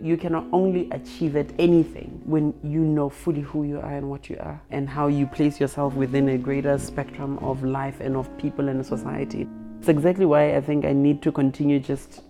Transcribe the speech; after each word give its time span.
You 0.00 0.16
can 0.16 0.34
only 0.52 0.90
achieve 0.90 1.36
at 1.36 1.50
anything 1.58 2.20
when 2.24 2.52
you 2.62 2.80
know 2.80 3.08
fully 3.08 3.40
who 3.40 3.64
you 3.64 3.80
are 3.80 3.92
and 3.92 4.10
what 4.10 4.28
you 4.28 4.36
are 4.40 4.60
and 4.70 4.88
how 4.88 5.06
you 5.06 5.26
place 5.26 5.58
yourself 5.58 5.94
within 5.94 6.28
a 6.28 6.38
greater 6.38 6.76
spectrum 6.78 7.38
of 7.38 7.64
life 7.64 8.00
and 8.00 8.16
of 8.16 8.36
people 8.36 8.68
and 8.68 8.84
society. 8.84 9.48
It's 9.78 9.88
exactly 9.88 10.26
why 10.26 10.54
I 10.54 10.60
think 10.60 10.84
I 10.84 10.92
need 10.92 11.22
to 11.22 11.32
continue 11.32 11.80
just 11.80 12.22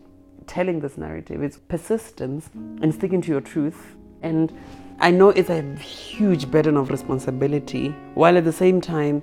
telling 0.46 0.80
this 0.80 0.96
narrative. 0.96 1.42
It's 1.42 1.56
persistence 1.56 2.50
and 2.54 2.94
sticking 2.94 3.20
to 3.22 3.28
your 3.32 3.40
truth. 3.40 3.96
And 4.22 4.52
I 5.00 5.10
know 5.10 5.30
it's 5.30 5.50
a 5.50 5.62
huge 5.76 6.50
burden 6.50 6.76
of 6.76 6.90
responsibility, 6.90 7.88
while 8.14 8.38
at 8.38 8.44
the 8.44 8.52
same 8.52 8.80
time, 8.80 9.22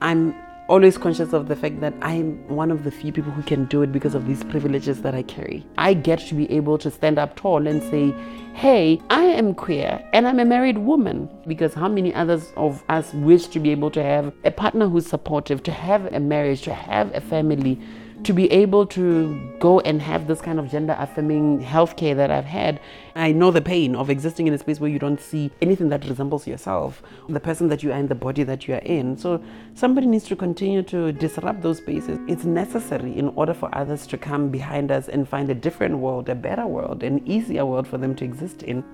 I'm 0.00 0.34
always 0.68 0.98
conscious 0.98 1.32
of 1.32 1.48
the 1.48 1.56
fact 1.56 1.80
that 1.80 1.94
I'm 2.02 2.46
one 2.46 2.70
of 2.70 2.84
the 2.84 2.90
few 2.90 3.10
people 3.10 3.32
who 3.32 3.42
can 3.42 3.64
do 3.64 3.80
it 3.82 3.90
because 3.90 4.14
of 4.14 4.26
these 4.26 4.44
privileges 4.44 5.00
that 5.00 5.14
I 5.14 5.22
carry. 5.22 5.66
I 5.78 5.94
get 5.94 6.18
to 6.28 6.34
be 6.34 6.50
able 6.52 6.76
to 6.78 6.90
stand 6.90 7.18
up 7.18 7.36
tall 7.36 7.66
and 7.66 7.82
say, 7.84 8.14
hey, 8.52 9.00
I 9.08 9.24
am 9.24 9.54
queer 9.54 10.04
and 10.12 10.28
I'm 10.28 10.38
a 10.38 10.44
married 10.44 10.76
woman. 10.76 11.28
Because 11.46 11.72
how 11.72 11.88
many 11.88 12.14
others 12.14 12.52
of 12.56 12.84
us 12.90 13.14
wish 13.14 13.46
to 13.48 13.60
be 13.60 13.70
able 13.70 13.90
to 13.92 14.02
have 14.02 14.32
a 14.44 14.50
partner 14.50 14.88
who's 14.88 15.06
supportive, 15.06 15.62
to 15.62 15.72
have 15.72 16.12
a 16.12 16.20
marriage, 16.20 16.62
to 16.62 16.74
have 16.74 17.14
a 17.14 17.20
family? 17.22 17.80
To 18.24 18.32
be 18.32 18.50
able 18.50 18.84
to 18.84 19.56
go 19.58 19.80
and 19.80 20.02
have 20.02 20.26
this 20.26 20.40
kind 20.40 20.58
of 20.58 20.70
gender 20.70 20.96
affirming 20.98 21.62
healthcare 21.62 22.16
that 22.16 22.30
I've 22.30 22.44
had, 22.44 22.80
I 23.14 23.32
know 23.32 23.50
the 23.50 23.60
pain 23.60 23.94
of 23.94 24.10
existing 24.10 24.46
in 24.46 24.54
a 24.54 24.58
space 24.58 24.80
where 24.80 24.90
you 24.90 24.98
don't 24.98 25.20
see 25.20 25.50
anything 25.62 25.88
that 25.90 26.04
resembles 26.06 26.46
yourself, 26.46 27.02
the 27.28 27.40
person 27.40 27.68
that 27.68 27.82
you 27.82 27.92
are 27.92 27.98
in, 27.98 28.08
the 28.08 28.14
body 28.14 28.42
that 28.42 28.66
you 28.66 28.74
are 28.74 28.78
in. 28.78 29.16
So 29.16 29.42
somebody 29.74 30.06
needs 30.06 30.24
to 30.24 30.36
continue 30.36 30.82
to 30.84 31.12
disrupt 31.12 31.62
those 31.62 31.78
spaces. 31.78 32.18
It's 32.26 32.44
necessary 32.44 33.16
in 33.16 33.28
order 33.30 33.54
for 33.54 33.74
others 33.74 34.06
to 34.08 34.18
come 34.18 34.50
behind 34.50 34.90
us 34.90 35.08
and 35.08 35.28
find 35.28 35.48
a 35.50 35.54
different 35.54 35.98
world, 35.98 36.28
a 36.28 36.34
better 36.34 36.66
world, 36.66 37.02
an 37.02 37.26
easier 37.26 37.64
world 37.64 37.86
for 37.86 37.98
them 37.98 38.14
to 38.16 38.24
exist 38.24 38.62
in. 38.62 38.84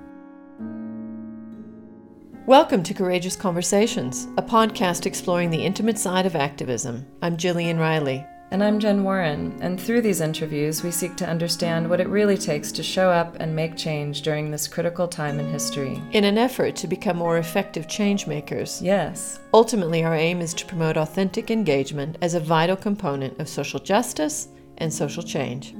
Welcome 2.47 2.83
to 2.83 2.93
Courageous 2.93 3.37
Conversations, 3.37 4.29
a 4.37 4.43
podcast 4.43 5.07
exploring 5.07 5.49
the 5.49 5.65
intimate 5.65 5.99
side 5.99 6.27
of 6.27 6.37
activism. 6.37 7.07
I'm 7.23 7.39
Jillian 7.39 7.79
Riley. 7.79 8.27
And 8.55 8.63
I'm 8.63 8.79
Jen 8.79 9.03
Warren, 9.03 9.59
and 9.63 9.81
through 9.81 10.03
these 10.03 10.21
interviews, 10.21 10.85
we 10.85 10.93
seek 10.93 11.17
to 11.17 11.29
understand 11.29 11.91
what 11.91 12.01
it 12.01 12.07
really 12.07 12.39
takes 12.39 12.71
to 12.71 12.85
show 12.85 13.11
up 13.11 13.35
and 13.41 13.57
make 13.57 13.77
change 13.77 14.23
during 14.23 14.49
this 14.49 14.69
critical 14.69 15.09
time 15.09 15.41
in 15.41 15.51
history. 15.51 16.01
In 16.13 16.23
an 16.23 16.39
effort 16.39 16.77
to 16.77 16.87
become 16.87 17.17
more 17.17 17.39
effective 17.39 17.89
change 17.89 18.29
makers. 18.29 18.81
Yes. 18.81 19.41
Ultimately, 19.53 20.05
our 20.05 20.15
aim 20.15 20.41
is 20.41 20.55
to 20.55 20.67
promote 20.67 20.97
authentic 20.97 21.51
engagement 21.51 22.17
as 22.23 22.35
a 22.35 22.39
vital 22.39 22.77
component 22.77 23.41
of 23.41 23.49
social 23.49 23.81
justice 23.81 24.47
and 24.79 24.95
social 24.95 25.25
change. 25.25 25.75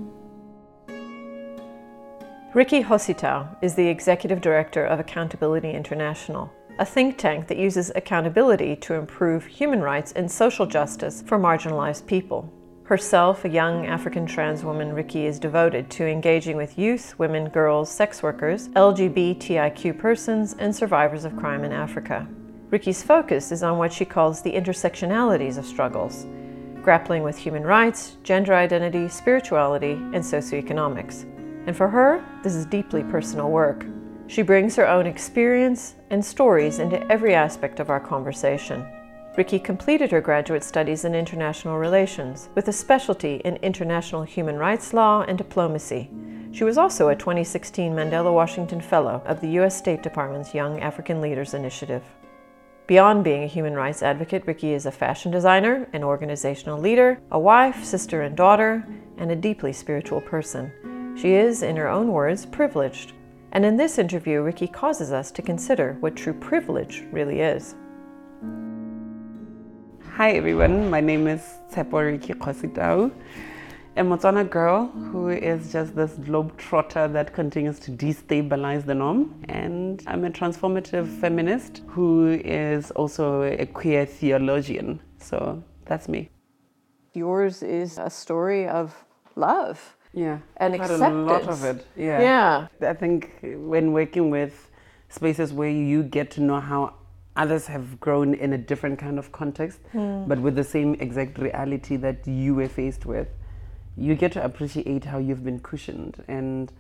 Ricki 2.55 2.83
Kgositau 2.83 3.57
is 3.63 3.77
the 3.77 3.87
Executive 3.87 4.41
Director 4.41 4.85
of 4.85 4.99
Accountability 4.99 5.71
International 5.71 6.51
a 6.79 6.85
think 6.85 7.17
tank 7.17 7.47
that 7.47 7.57
uses 7.57 7.93
accountability 7.95 8.75
to 8.75 8.95
improve 8.95 9.47
human 9.47 9.81
rights 9.81 10.11
and 10.11 10.29
social 10.29 10.67
justice 10.67 11.23
for 11.23 11.39
marginalized 11.39 12.05
people. 12.07 12.53
Herself, 12.85 13.47
a 13.47 13.49
young 13.49 13.87
African 13.87 14.27
trans 14.27 14.63
woman, 14.63 14.93
Ricki 14.93 15.25
is 15.25 15.39
devoted 15.39 15.89
to 15.93 16.07
engaging 16.07 16.59
with 16.59 16.79
youth, 16.79 17.19
women, 17.19 17.49
girls, 17.49 17.91
sex 17.91 18.23
workers, 18.23 18.69
LGBTIQ 18.69 19.99
persons, 19.99 20.55
and 20.59 20.77
survivors 20.77 21.25
of 21.25 21.35
crime 21.35 21.65
in 21.65 21.73
Africa. 21.73 22.29
Ricki's 22.69 23.03
focus 23.03 23.53
is 23.53 23.63
on 23.63 23.79
what 23.79 23.91
she 23.91 24.05
calls 24.05 24.43
the 24.43 24.53
intersectionalities 24.53 25.57
of 25.57 25.65
struggles, 25.65 26.27
grappling 26.83 27.23
with 27.23 27.39
human 27.39 27.63
rights, 27.63 28.19
gender 28.23 28.53
identity, 28.53 29.09
spirituality, 29.09 29.93
and 29.93 30.17
socioeconomics. 30.17 31.23
And 31.67 31.75
for 31.75 31.89
her, 31.89 32.23
this 32.43 32.55
is 32.55 32.67
deeply 32.67 33.03
personal 33.05 33.51
work. 33.51 33.87
She 34.27 34.43
brings 34.43 34.77
her 34.77 34.87
own 34.87 35.07
experience 35.07 35.95
and 36.11 36.23
stories 36.23 36.81
into 36.81 37.03
every 37.11 37.35
aspect 37.35 37.81
of 37.81 37.89
our 37.89 38.01
conversation. 38.01 38.87
Ricki 39.37 39.59
completed 39.59 40.13
her 40.13 40.21
graduate 40.21 40.63
studies 40.63 41.05
in 41.05 41.13
international 41.13 41.77
relations 41.77 42.49
with 42.55 42.69
a 42.69 42.73
specialty 42.73 43.37
in 43.45 43.57
international 43.57 44.23
human 44.23 44.57
rights 44.57 44.95
law 44.95 45.23
and 45.23 45.37
diplomacy. 45.37 46.09
She 46.53 46.63
was 46.63 46.79
also 46.79 47.09
a 47.09 47.17
2016 47.17 47.93
Mandela 47.93 48.33
Washington 48.33 48.81
Fellow 48.81 49.21
of 49.27 49.41
the 49.41 49.49
U.S. 49.59 49.77
State 49.77 50.05
Department's 50.05 50.55
Young 50.55 50.79
African 50.79 51.21
Leaders 51.21 51.53
Initiative. 51.53 52.05
Beyond 52.87 53.25
being 53.25 53.43
a 53.43 53.49
human 53.49 53.75
rights 53.75 54.05
advocate, 54.05 54.47
Ricki 54.47 54.73
is 54.73 54.87
a 54.87 54.93
fashion 54.93 55.33
designer, 55.33 55.89
an 55.93 56.05
organizational 56.05 56.79
leader, 56.79 57.21
a 57.33 57.39
wife, 57.39 57.85
sister, 57.85 58.23
and 58.23 58.37
daughter, 58.37 58.87
and 59.17 59.33
a 59.33 59.37
deeply 59.37 59.73
spiritual 59.73 60.21
person. 60.21 61.17
She 61.21 61.33
is, 61.33 61.65
in 61.65 61.75
her 61.75 61.89
own 61.89 62.13
words, 62.13 62.47
privileged. 62.47 63.15
And 63.51 63.65
in 63.65 63.77
this 63.77 63.99
interview, 63.99 64.43
Ricki 64.43 64.69
causes 64.69 65.11
us 65.11 65.33
to 65.33 65.43
consider 65.43 65.97
what 65.99 66.15
true 66.15 66.35
privilege 66.35 67.03
really 67.11 67.41
is. 67.41 67.75
Hi 70.17 70.31
everyone, 70.31 70.91
my 70.91 71.01
name 71.01 71.27
is 71.27 71.43
Tshepo 71.73 71.99
Ricki 72.07 72.35
Kgositau, 72.35 73.11
a 73.97 74.01
Motswana 74.01 74.49
girl 74.49 74.87
who 74.87 75.31
is 75.31 75.73
just 75.73 75.97
this 75.97 76.13
globe 76.13 76.57
trotter 76.57 77.09
that 77.09 77.35
continues 77.35 77.81
to 77.81 77.91
destabilize 77.91 78.87
the 78.87 78.95
norm. 78.95 79.35
And 79.49 80.01
I'm 80.07 80.25
a 80.25 80.31
transformative 80.31 81.09
feminist 81.21 81.83
who 81.89 82.29
is 82.45 82.93
also 82.93 83.43
a 83.43 83.67
queer 83.67 84.07
theologian. 84.07 85.01
So 85.19 85.61
that's 85.85 86.09
me. 86.09 86.31
Yours 87.15 87.65
is 87.65 87.99
a 87.99 88.09
story 88.09 88.69
of 88.69 88.95
love. 89.35 89.97
Yeah. 90.13 90.39
And 90.59 90.77
Quite 90.77 90.93
acceptance. 90.93 91.13
a 91.13 91.33
lot 91.33 91.49
of 91.49 91.65
it. 91.65 91.85
Yeah. 91.97 92.69
Yeah. 92.81 92.89
I 92.89 92.95
think 92.95 93.33
when 93.43 93.93
working 93.93 94.31
with 94.31 94.71
spaces 95.09 95.53
where 95.53 95.71
you 95.71 96.05
get 96.05 96.31
to 96.33 96.41
know 96.41 96.61
how 96.61 96.95
others 97.37 97.67
have 97.67 97.99
grown 98.01 98.35
in 98.35 98.53
a 98.53 98.59
different 98.59 98.99
kind 98.99 99.19
of 99.19 99.33
context, 99.33 99.81
Hmm. 99.93 100.25
but 100.29 100.39
with 100.41 100.55
the 100.55 100.65
same 100.65 100.95
exact 101.01 101.39
reality 101.39 101.97
that 101.97 102.27
you 102.27 102.55
were 102.55 102.69
faced 102.69 103.07
with, 103.07 103.29
you 103.97 104.15
get 104.15 104.33
to 104.33 104.45
appreciate 104.45 105.05
how 105.05 105.19
you've 105.19 105.45
been 105.45 105.59
cushioned. 105.61 106.23
And 106.29 106.73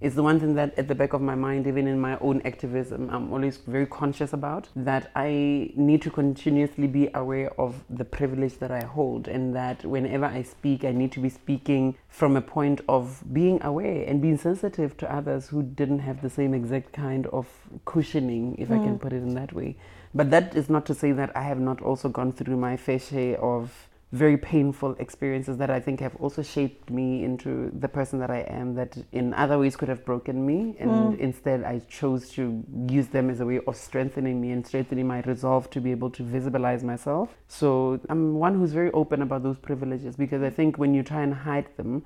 it's 0.00 0.16
the 0.16 0.22
one 0.22 0.40
thing 0.40 0.54
that 0.56 0.76
at 0.76 0.88
the 0.88 0.94
back 0.96 1.12
of 1.12 1.20
my 1.20 1.36
mind, 1.36 1.66
even 1.66 1.86
in 1.86 2.00
my 2.00 2.18
own 2.18 2.42
activism, 2.44 3.08
I'm 3.10 3.32
always 3.32 3.58
very 3.58 3.86
conscious 3.86 4.32
about 4.32 4.68
that 4.74 5.12
I 5.14 5.70
need 5.76 6.02
to 6.02 6.10
continuously 6.10 6.88
be 6.88 7.08
aware 7.14 7.52
of 7.60 7.84
the 7.88 8.04
privilege 8.04 8.58
that 8.58 8.72
I 8.72 8.82
hold, 8.84 9.28
and 9.28 9.54
that 9.54 9.84
whenever 9.84 10.24
I 10.24 10.42
speak, 10.42 10.84
I 10.84 10.90
need 10.90 11.12
to 11.12 11.20
be 11.20 11.28
speaking 11.28 11.94
from 12.08 12.36
a 12.36 12.40
point 12.42 12.80
of 12.88 13.22
being 13.32 13.62
aware 13.62 14.04
and 14.08 14.20
being 14.20 14.36
sensitive 14.38 14.96
to 14.98 15.14
others 15.14 15.48
who 15.48 15.62
didn't 15.62 16.00
have 16.00 16.20
the 16.20 16.30
same 16.30 16.52
exact 16.52 16.92
kind 16.92 17.26
of 17.28 17.46
cushioning, 17.84 18.56
if 18.58 18.70
I 18.72 18.78
can 18.78 18.98
put 18.98 19.12
it 19.12 19.22
in 19.22 19.34
that 19.34 19.52
way. 19.52 19.76
But 20.14 20.30
that 20.30 20.54
is 20.54 20.68
not 20.68 20.86
to 20.86 20.94
say 20.94 21.12
that 21.12 21.34
I 21.36 21.42
have 21.42 21.60
not 21.60 21.80
also 21.80 22.08
gone 22.08 22.32
through 22.32 22.56
my 22.56 22.76
fair 22.76 22.98
share 22.98 23.42
of 23.42 23.88
very 24.12 24.36
painful 24.36 24.94
experiences 24.98 25.56
that 25.56 25.70
I 25.70 25.80
think 25.80 26.00
have 26.00 26.14
also 26.16 26.42
shaped 26.42 26.90
me 26.90 27.24
into 27.24 27.70
the 27.78 27.88
person 27.88 28.18
that 28.18 28.30
I 28.30 28.40
am, 28.40 28.74
that 28.74 28.94
in 29.10 29.32
other 29.32 29.58
ways 29.58 29.74
could 29.74 29.88
have 29.88 30.04
broken 30.04 30.44
me. 30.44 30.76
And 30.78 31.14
hmm. 31.14 31.20
instead, 31.20 31.64
I 31.64 31.78
chose 31.88 32.28
to 32.30 32.62
use 32.88 33.08
them 33.08 33.30
as 33.30 33.40
a 33.40 33.46
way 33.46 33.60
of 33.66 33.74
strengthening 33.74 34.38
me 34.38 34.50
and 34.50 34.66
strengthening 34.66 35.06
my 35.06 35.20
resolve 35.22 35.70
to 35.70 35.80
be 35.80 35.90
able 35.92 36.10
to 36.10 36.22
visibilize 36.22 36.82
myself. 36.82 37.30
So 37.48 38.00
I'm 38.10 38.34
one 38.34 38.54
who's 38.54 38.74
very 38.74 38.92
open 38.92 39.22
about 39.22 39.42
those 39.42 39.58
privileges 39.58 40.14
because 40.14 40.42
I 40.42 40.50
think 40.50 40.76
when 40.76 40.92
you 40.92 41.02
try 41.02 41.22
and 41.22 41.32
hide 41.32 41.74
them, 41.78 42.04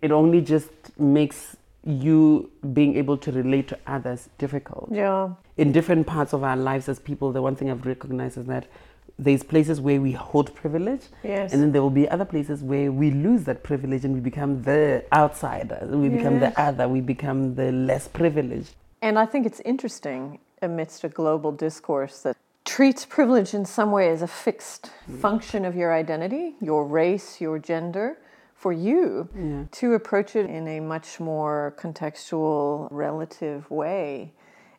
it 0.00 0.12
only 0.12 0.40
just 0.40 0.70
makes 1.00 1.56
you 1.86 2.50
being 2.72 2.96
able 2.96 3.16
to 3.18 3.30
relate 3.32 3.68
to 3.68 3.78
others 3.86 4.28
difficult 4.38 4.88
Yeah. 4.90 5.30
in 5.56 5.72
different 5.72 6.06
parts 6.06 6.32
of 6.32 6.42
our 6.42 6.56
lives 6.56 6.88
as 6.88 6.98
people, 6.98 7.32
the 7.32 7.42
one 7.42 7.56
thing 7.56 7.70
I've 7.70 7.84
recognized 7.86 8.38
is 8.38 8.46
that 8.46 8.66
there's 9.18 9.44
places 9.44 9.80
where 9.80 10.00
we 10.00 10.12
hold 10.12 10.54
privilege, 10.54 11.02
Yes. 11.22 11.52
and 11.52 11.62
then 11.62 11.72
there 11.72 11.82
will 11.82 11.90
be 11.90 12.08
other 12.08 12.24
places 12.24 12.62
where 12.62 12.90
we 12.90 13.10
lose 13.10 13.44
that 13.44 13.62
privilege 13.62 14.04
and 14.04 14.14
we 14.14 14.20
become 14.20 14.62
the 14.62 15.04
outsider, 15.12 15.86
we 15.90 16.08
become 16.08 16.40
the 16.40 16.58
other, 16.60 16.88
we 16.88 17.00
become 17.00 17.54
the 17.54 17.70
less 17.70 18.08
privileged. 18.08 18.74
And 19.02 19.18
I 19.18 19.26
think 19.26 19.46
it's 19.46 19.60
interesting 19.60 20.40
amidst 20.62 21.04
a 21.04 21.08
global 21.08 21.52
discourse 21.52 22.22
that 22.22 22.36
treats 22.64 23.04
privilege 23.04 23.54
in 23.54 23.64
some 23.64 23.92
way 23.92 24.08
as 24.08 24.22
a 24.22 24.26
fixed 24.26 24.90
mm. 25.08 25.20
function 25.20 25.64
of 25.64 25.76
your 25.76 25.92
identity, 25.92 26.54
your 26.60 26.86
race, 26.86 27.40
your 27.40 27.58
gender, 27.58 28.18
for 28.54 28.72
you 28.72 29.28
to 29.72 29.94
approach 29.94 30.36
it 30.36 30.48
in 30.48 30.66
a 30.68 30.80
much 30.80 31.20
more 31.20 31.74
contextual, 31.78 32.88
relative 32.90 33.70
way. 33.70 34.32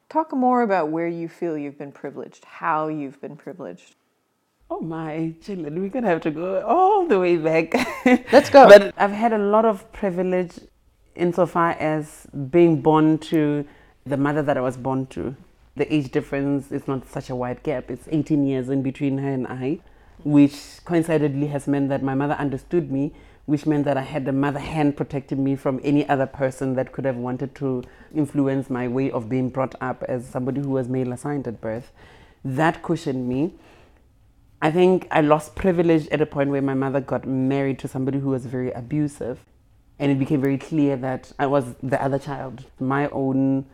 Talk 0.10 0.34
more 0.34 0.62
about 0.62 0.90
where 0.90 1.08
you 1.08 1.28
feel 1.28 1.58
you've 1.58 1.78
been 1.78 1.92
privileged, 1.92 2.46
how 2.46 2.88
you've 2.88 3.20
been 3.22 3.36
privileged. 3.36 3.96
Oh 4.70 4.80
my, 4.80 5.36
children, 5.42 5.80
we're 5.80 5.90
gonna 5.90 6.08
have 6.08 6.22
to 6.22 6.32
go 6.32 6.62
all 6.66 7.06
the 7.08 7.20
way 7.20 7.38
back. 7.38 7.74
Let's 8.32 8.50
go. 8.50 8.68
But 8.68 8.94
I've 8.98 9.12
had 9.12 9.34
a 9.34 9.38
lot 9.38 9.66
of 9.66 9.92
privilege 9.92 10.60
insofar 11.16 11.72
as 11.72 12.26
being 12.50 12.82
born 12.82 13.18
to 13.18 13.66
the 14.06 14.18
mother 14.18 14.42
that 14.42 14.58
I 14.58 14.62
was 14.62 14.78
born 14.78 15.06
to. 15.08 15.36
The 15.76 15.94
age 15.94 16.12
difference 16.12 16.72
is 16.72 16.88
not 16.88 17.08
such 17.08 17.30
a 17.30 17.36
wide 17.36 17.62
gap. 17.64 17.92
It's 17.92 18.08
18 18.10 18.46
years 18.48 18.70
in 18.70 18.82
between 18.82 19.18
her 19.20 19.30
and 19.30 19.46
I, 19.46 19.80
which 20.24 20.84
coincidentally 20.86 21.48
has 21.48 21.68
meant 21.68 21.90
that 21.90 22.02
my 22.02 22.16
mother 22.16 22.34
understood 22.34 22.92
me 22.92 23.14
which 23.46 23.66
meant 23.66 23.86
that 23.86 23.98
I 23.98 24.02
had 24.02 24.28
a 24.28 24.32
mother 24.32 24.60
hand 24.60 24.98
protecting 24.98 25.44
me 25.44 25.56
from 25.56 25.80
any 25.84 26.08
other 26.10 26.26
person 26.26 26.76
that 26.76 26.92
could 26.92 27.06
have 27.06 27.16
wanted 27.16 27.54
to 27.56 27.84
influence 28.14 28.70
my 28.70 28.88
way 28.88 29.12
of 29.12 29.30
being 29.30 29.50
brought 29.50 29.76
up 29.80 30.04
as 30.08 30.26
somebody 30.26 30.62
who 30.62 30.72
was 30.72 30.90
male 30.90 31.12
assigned 31.12 31.48
at 31.48 31.62
birth. 31.62 31.92
That 32.44 32.82
cushioned 32.82 33.28
me. 33.30 33.54
I 34.62 34.72
think 34.72 35.08
I 35.12 35.22
lost 35.22 35.56
privilege 35.56 36.08
at 36.08 36.22
a 36.22 36.26
point 36.26 36.50
where 36.50 36.62
my 36.62 36.74
mother 36.74 37.02
got 37.02 37.28
married 37.28 37.78
to 37.80 37.88
somebody 37.88 38.20
who 38.20 38.30
was 38.30 38.46
very 38.46 38.72
abusive. 38.72 39.40
And 40.00 40.12
it 40.12 40.20
became 40.20 40.42
very 40.42 40.58
clear 40.58 40.98
that 40.98 41.32
I 41.38 41.46
was 41.46 41.76
the 41.82 42.02
other 42.02 42.20
child. 42.20 42.66
My 42.80 43.08
own 43.10 43.66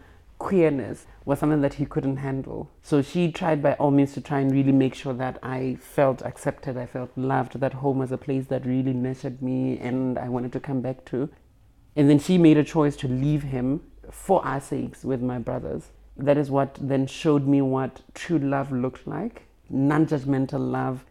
queerness 0.42 1.06
was 1.24 1.38
something 1.38 1.62
that 1.62 1.76
he 1.76 1.86
couldn't 1.86 2.18
handle. 2.18 2.72
So 2.82 3.04
she 3.04 3.32
tried 3.32 3.62
by 3.62 3.74
all 3.74 3.92
means 3.92 4.14
to 4.14 4.22
try 4.22 4.40
and 4.40 4.52
really 4.52 4.72
make 4.72 4.96
sure 4.96 5.14
that 5.14 5.38
I 5.44 5.78
felt 5.80 6.24
accepted, 6.24 6.78
I 6.78 6.88
felt 6.88 7.12
loved, 7.16 7.60
that 7.60 7.74
home 7.74 8.00
was 8.00 8.12
a 8.12 8.18
place 8.18 8.48
that 8.48 8.66
really 8.66 8.92
nurtured 8.94 9.40
me 9.42 9.78
and 9.78 10.18
I 10.18 10.30
wanted 10.30 10.52
to 10.54 10.60
come 10.60 10.82
back 10.82 11.06
to. 11.06 11.30
And 11.96 12.10
then 12.10 12.18
she 12.18 12.40
made 12.40 12.58
a 12.58 12.64
choice 12.64 12.96
to 12.98 13.08
leave 13.08 13.44
him 13.44 13.84
for 14.10 14.44
our 14.44 14.60
sakes 14.60 15.04
with 15.04 15.22
my 15.22 15.38
brothers. 15.38 15.92
That 16.18 16.38
is 16.38 16.50
what 16.50 16.76
then 16.82 17.06
showed 17.06 17.46
me 17.46 17.62
what 17.62 18.02
true 18.16 18.40
love 18.40 18.72
looked 18.72 19.06
like 19.06 19.44
non 19.70 20.06
judgmental 20.08 20.72
love, 20.72 21.06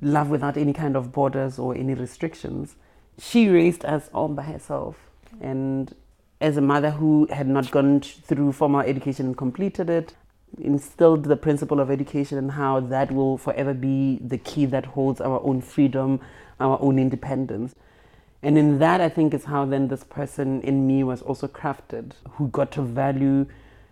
love 0.00 0.30
without 0.30 0.56
any 0.56 0.72
kind 0.72 0.96
of 0.96 1.12
borders 1.12 1.58
or 1.58 1.76
any 1.76 1.94
restrictions. 1.94 2.76
She 3.18 3.48
raised 3.48 3.84
us 3.84 4.08
all 4.14 4.28
by 4.28 4.44
herself. 4.44 4.96
And 5.40 5.94
as 6.42 6.56
a 6.56 6.60
mother 6.60 6.90
who 6.90 7.28
had 7.30 7.46
not 7.46 7.70
gone 7.70 8.00
through 8.00 8.52
formal 8.52 8.80
education 8.80 9.26
and 9.26 9.36
completed 9.36 9.88
it, 9.88 10.14
instilled 10.60 11.24
the 11.24 11.36
principle 11.36 11.80
of 11.80 11.90
education 11.90 12.36
and 12.36 12.50
how 12.50 12.80
that 12.80 13.12
will 13.12 13.38
forever 13.38 13.72
be 13.72 14.18
the 14.18 14.36
key 14.36 14.66
that 14.66 14.84
holds 14.84 15.20
our 15.20 15.40
own 15.44 15.62
freedom, 15.62 16.20
our 16.58 16.78
own 16.82 16.98
independence. 16.98 17.74
And 18.42 18.58
in 18.58 18.80
that, 18.80 19.00
I 19.00 19.08
think, 19.08 19.32
is 19.34 19.44
how 19.44 19.64
then 19.64 19.86
this 19.86 20.02
person 20.02 20.60
in 20.62 20.84
me 20.84 21.04
was 21.04 21.22
also 21.22 21.46
crafted, 21.46 22.12
who 22.32 22.48
got 22.48 22.72
to 22.72 22.82
value 22.82 23.46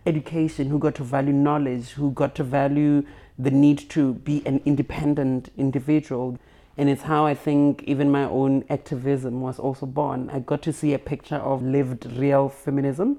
education, 0.05 0.69
who 0.71 0.79
got 0.81 0.97
to 0.97 1.05
value 1.05 1.33
knowledge, 1.33 1.91
who 1.91 2.11
got 2.11 2.35
to 2.35 2.43
value 2.43 3.07
the 3.39 3.53
need 3.53 3.89
to 3.91 4.15
be 4.15 4.45
an 4.45 4.61
independent 4.65 5.51
individual. 5.57 6.37
And 6.77 6.89
it's 6.89 7.03
how 7.03 7.27
I 7.27 7.35
think 7.35 7.83
even 7.85 8.11
my 8.11 8.25
own 8.25 8.65
activism 8.71 9.41
was 9.41 9.59
also 9.59 9.87
born. 9.87 10.31
I 10.31 10.39
got 10.39 10.63
to 10.63 10.73
see 10.73 10.95
a 10.95 10.99
picture 10.99 11.37
of 11.37 11.63
lived 11.63 12.07
real 12.07 12.49
feminism 12.49 13.19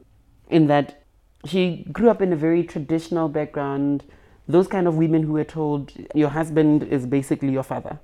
in 0.49 0.67
that 0.67 1.03
she 1.45 1.87
grew 1.91 2.09
up 2.09 2.21
in 2.21 2.33
a 2.33 2.35
very 2.35 2.63
traditional 2.63 3.29
background. 3.29 4.03
Those 4.47 4.67
kind 4.67 4.87
of 4.87 4.95
women 4.95 5.23
who 5.23 5.33
were 5.33 5.43
told 5.43 5.91
your 6.15 6.29
husband 6.29 6.83
is 6.83 7.05
basically 7.05 7.51
your 7.51 7.63
father, 7.63 7.99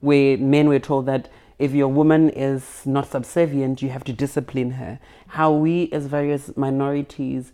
where 0.00 0.36
men 0.38 0.68
were 0.68 0.78
told 0.78 1.06
that 1.06 1.28
if 1.58 1.72
your 1.72 1.88
woman 1.88 2.28
is 2.30 2.82
not 2.84 3.10
subservient, 3.10 3.80
you 3.80 3.88
have 3.88 4.04
to 4.04 4.12
discipline 4.12 4.72
her. 4.72 4.98
How 5.28 5.52
we, 5.52 5.90
as 5.90 6.06
various 6.06 6.54
minorities, 6.56 7.52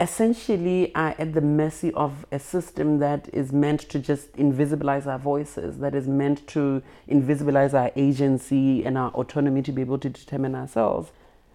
essentially 0.00 0.94
are 0.94 1.14
at 1.18 1.34
the 1.34 1.40
mercy 1.42 1.92
of 1.92 2.24
a 2.32 2.38
system 2.38 2.98
that 3.00 3.28
is 3.34 3.52
meant 3.52 3.80
to 3.80 3.98
just 3.98 4.32
invisibilize 4.32 5.06
our 5.06 5.18
voices, 5.18 5.78
that 5.78 5.94
is 5.94 6.08
meant 6.08 6.46
to 6.48 6.82
invisibilize 7.08 7.74
our 7.74 7.92
agency 7.96 8.84
and 8.84 8.96
our 8.96 9.10
autonomy 9.10 9.60
to 9.62 9.72
be 9.72 9.82
able 9.82 9.98
to 9.98 10.08
determine 10.08 10.54
ourselves. 10.54 11.12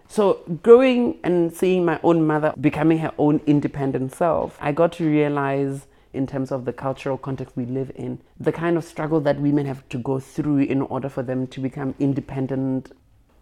So, 0.08 0.40
growing 0.62 1.18
and 1.24 1.52
seeing 1.52 1.84
my 1.84 1.98
own 2.04 2.24
mother 2.24 2.54
becoming 2.60 2.98
her 2.98 3.12
own 3.18 3.40
independent 3.46 4.14
self, 4.14 4.56
I 4.60 4.70
got 4.70 4.92
to 4.92 5.04
realize, 5.04 5.86
in 6.12 6.28
terms 6.28 6.52
of 6.52 6.64
the 6.64 6.72
cultural 6.72 7.18
context 7.18 7.56
we 7.56 7.66
live 7.66 7.90
in, 7.96 8.20
the 8.38 8.52
kind 8.52 8.76
of 8.76 8.84
struggle 8.84 9.20
that 9.22 9.40
women 9.40 9.66
have 9.66 9.86
to 9.88 9.98
go 9.98 10.20
through 10.20 10.58
in 10.58 10.82
order 10.82 11.08
for 11.08 11.24
them 11.24 11.48
to 11.48 11.60
become 11.60 11.96
independent 11.98 12.92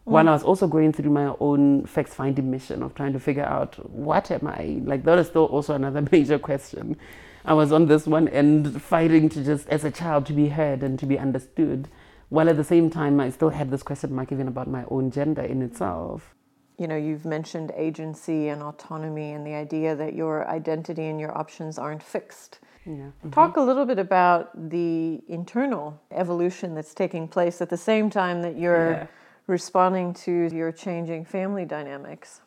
while 0.05 0.29
I 0.29 0.33
was 0.33 0.43
also 0.43 0.67
going 0.67 0.93
through 0.93 1.11
my 1.11 1.35
own 1.41 1.87
facts 1.87 2.15
finding 2.15 2.51
mission 2.51 2.83
of 2.83 2.95
trying 2.95 3.15
to 3.15 3.21
figure 3.21 3.45
out 3.45 3.75
what 3.91 4.31
am 4.31 4.47
I? 4.47 4.81
Like, 4.85 5.03
that 5.05 5.19
is 5.19 5.29
still 5.29 5.47
also 5.47 5.75
another 5.75 6.07
major 6.13 6.39
question. 6.39 6.97
I 7.45 7.55
was 7.55 7.73
on 7.73 7.87
this 7.87 8.07
one 8.07 8.29
end 8.29 8.83
fighting 8.83 9.29
to 9.31 9.43
just, 9.43 9.69
as 9.69 9.85
a 9.85 9.91
child, 9.91 10.27
to 10.27 10.33
be 10.33 10.49
heard 10.49 10.83
and 10.83 10.99
to 10.99 11.07
be 11.07 11.19
understood, 11.19 11.89
while 12.29 12.49
at 12.49 12.57
the 12.57 12.65
same 12.65 12.91
time, 12.91 13.19
I 13.21 13.31
still 13.31 13.51
had 13.51 13.71
this 13.71 13.83
question 13.83 14.15
mark 14.15 14.33
even 14.33 14.49
about 14.49 14.69
my 14.69 14.85
own 14.91 15.11
gender 15.11 15.43
in 15.43 15.63
itself. 15.63 16.35
You 16.79 16.87
know, 16.87 16.97
you've 16.97 17.25
mentioned 17.25 17.73
agency 17.77 18.49
and 18.49 18.63
autonomy 18.63 19.33
and 19.33 19.47
the 19.47 19.55
idea 19.55 19.95
that 19.95 20.15
your 20.15 20.49
identity 20.49 21.05
and 21.05 21.21
your 21.21 21.37
options 21.37 21.79
aren't 21.79 22.03
fixed. 22.03 22.59
Yeah. 22.85 22.93
Mm-hmm. 22.93 23.31
Talk 23.31 23.57
a 23.57 23.61
little 23.61 23.87
bit 23.87 23.99
about 23.99 24.71
the 24.71 25.23
internal 25.29 25.99
evolution 26.11 26.75
that's 26.75 26.93
taking 26.93 27.29
place 27.29 27.63
at 27.63 27.71
the 27.71 27.77
same 27.77 28.11
time 28.11 28.43
that 28.43 28.59
you're. 28.59 28.91
Yeah 28.91 29.07
responding 29.47 30.15
to 30.15 30.33
your 30.33 30.73
changing 30.73 31.25
family 31.25 31.65
dynamics? 31.65 32.41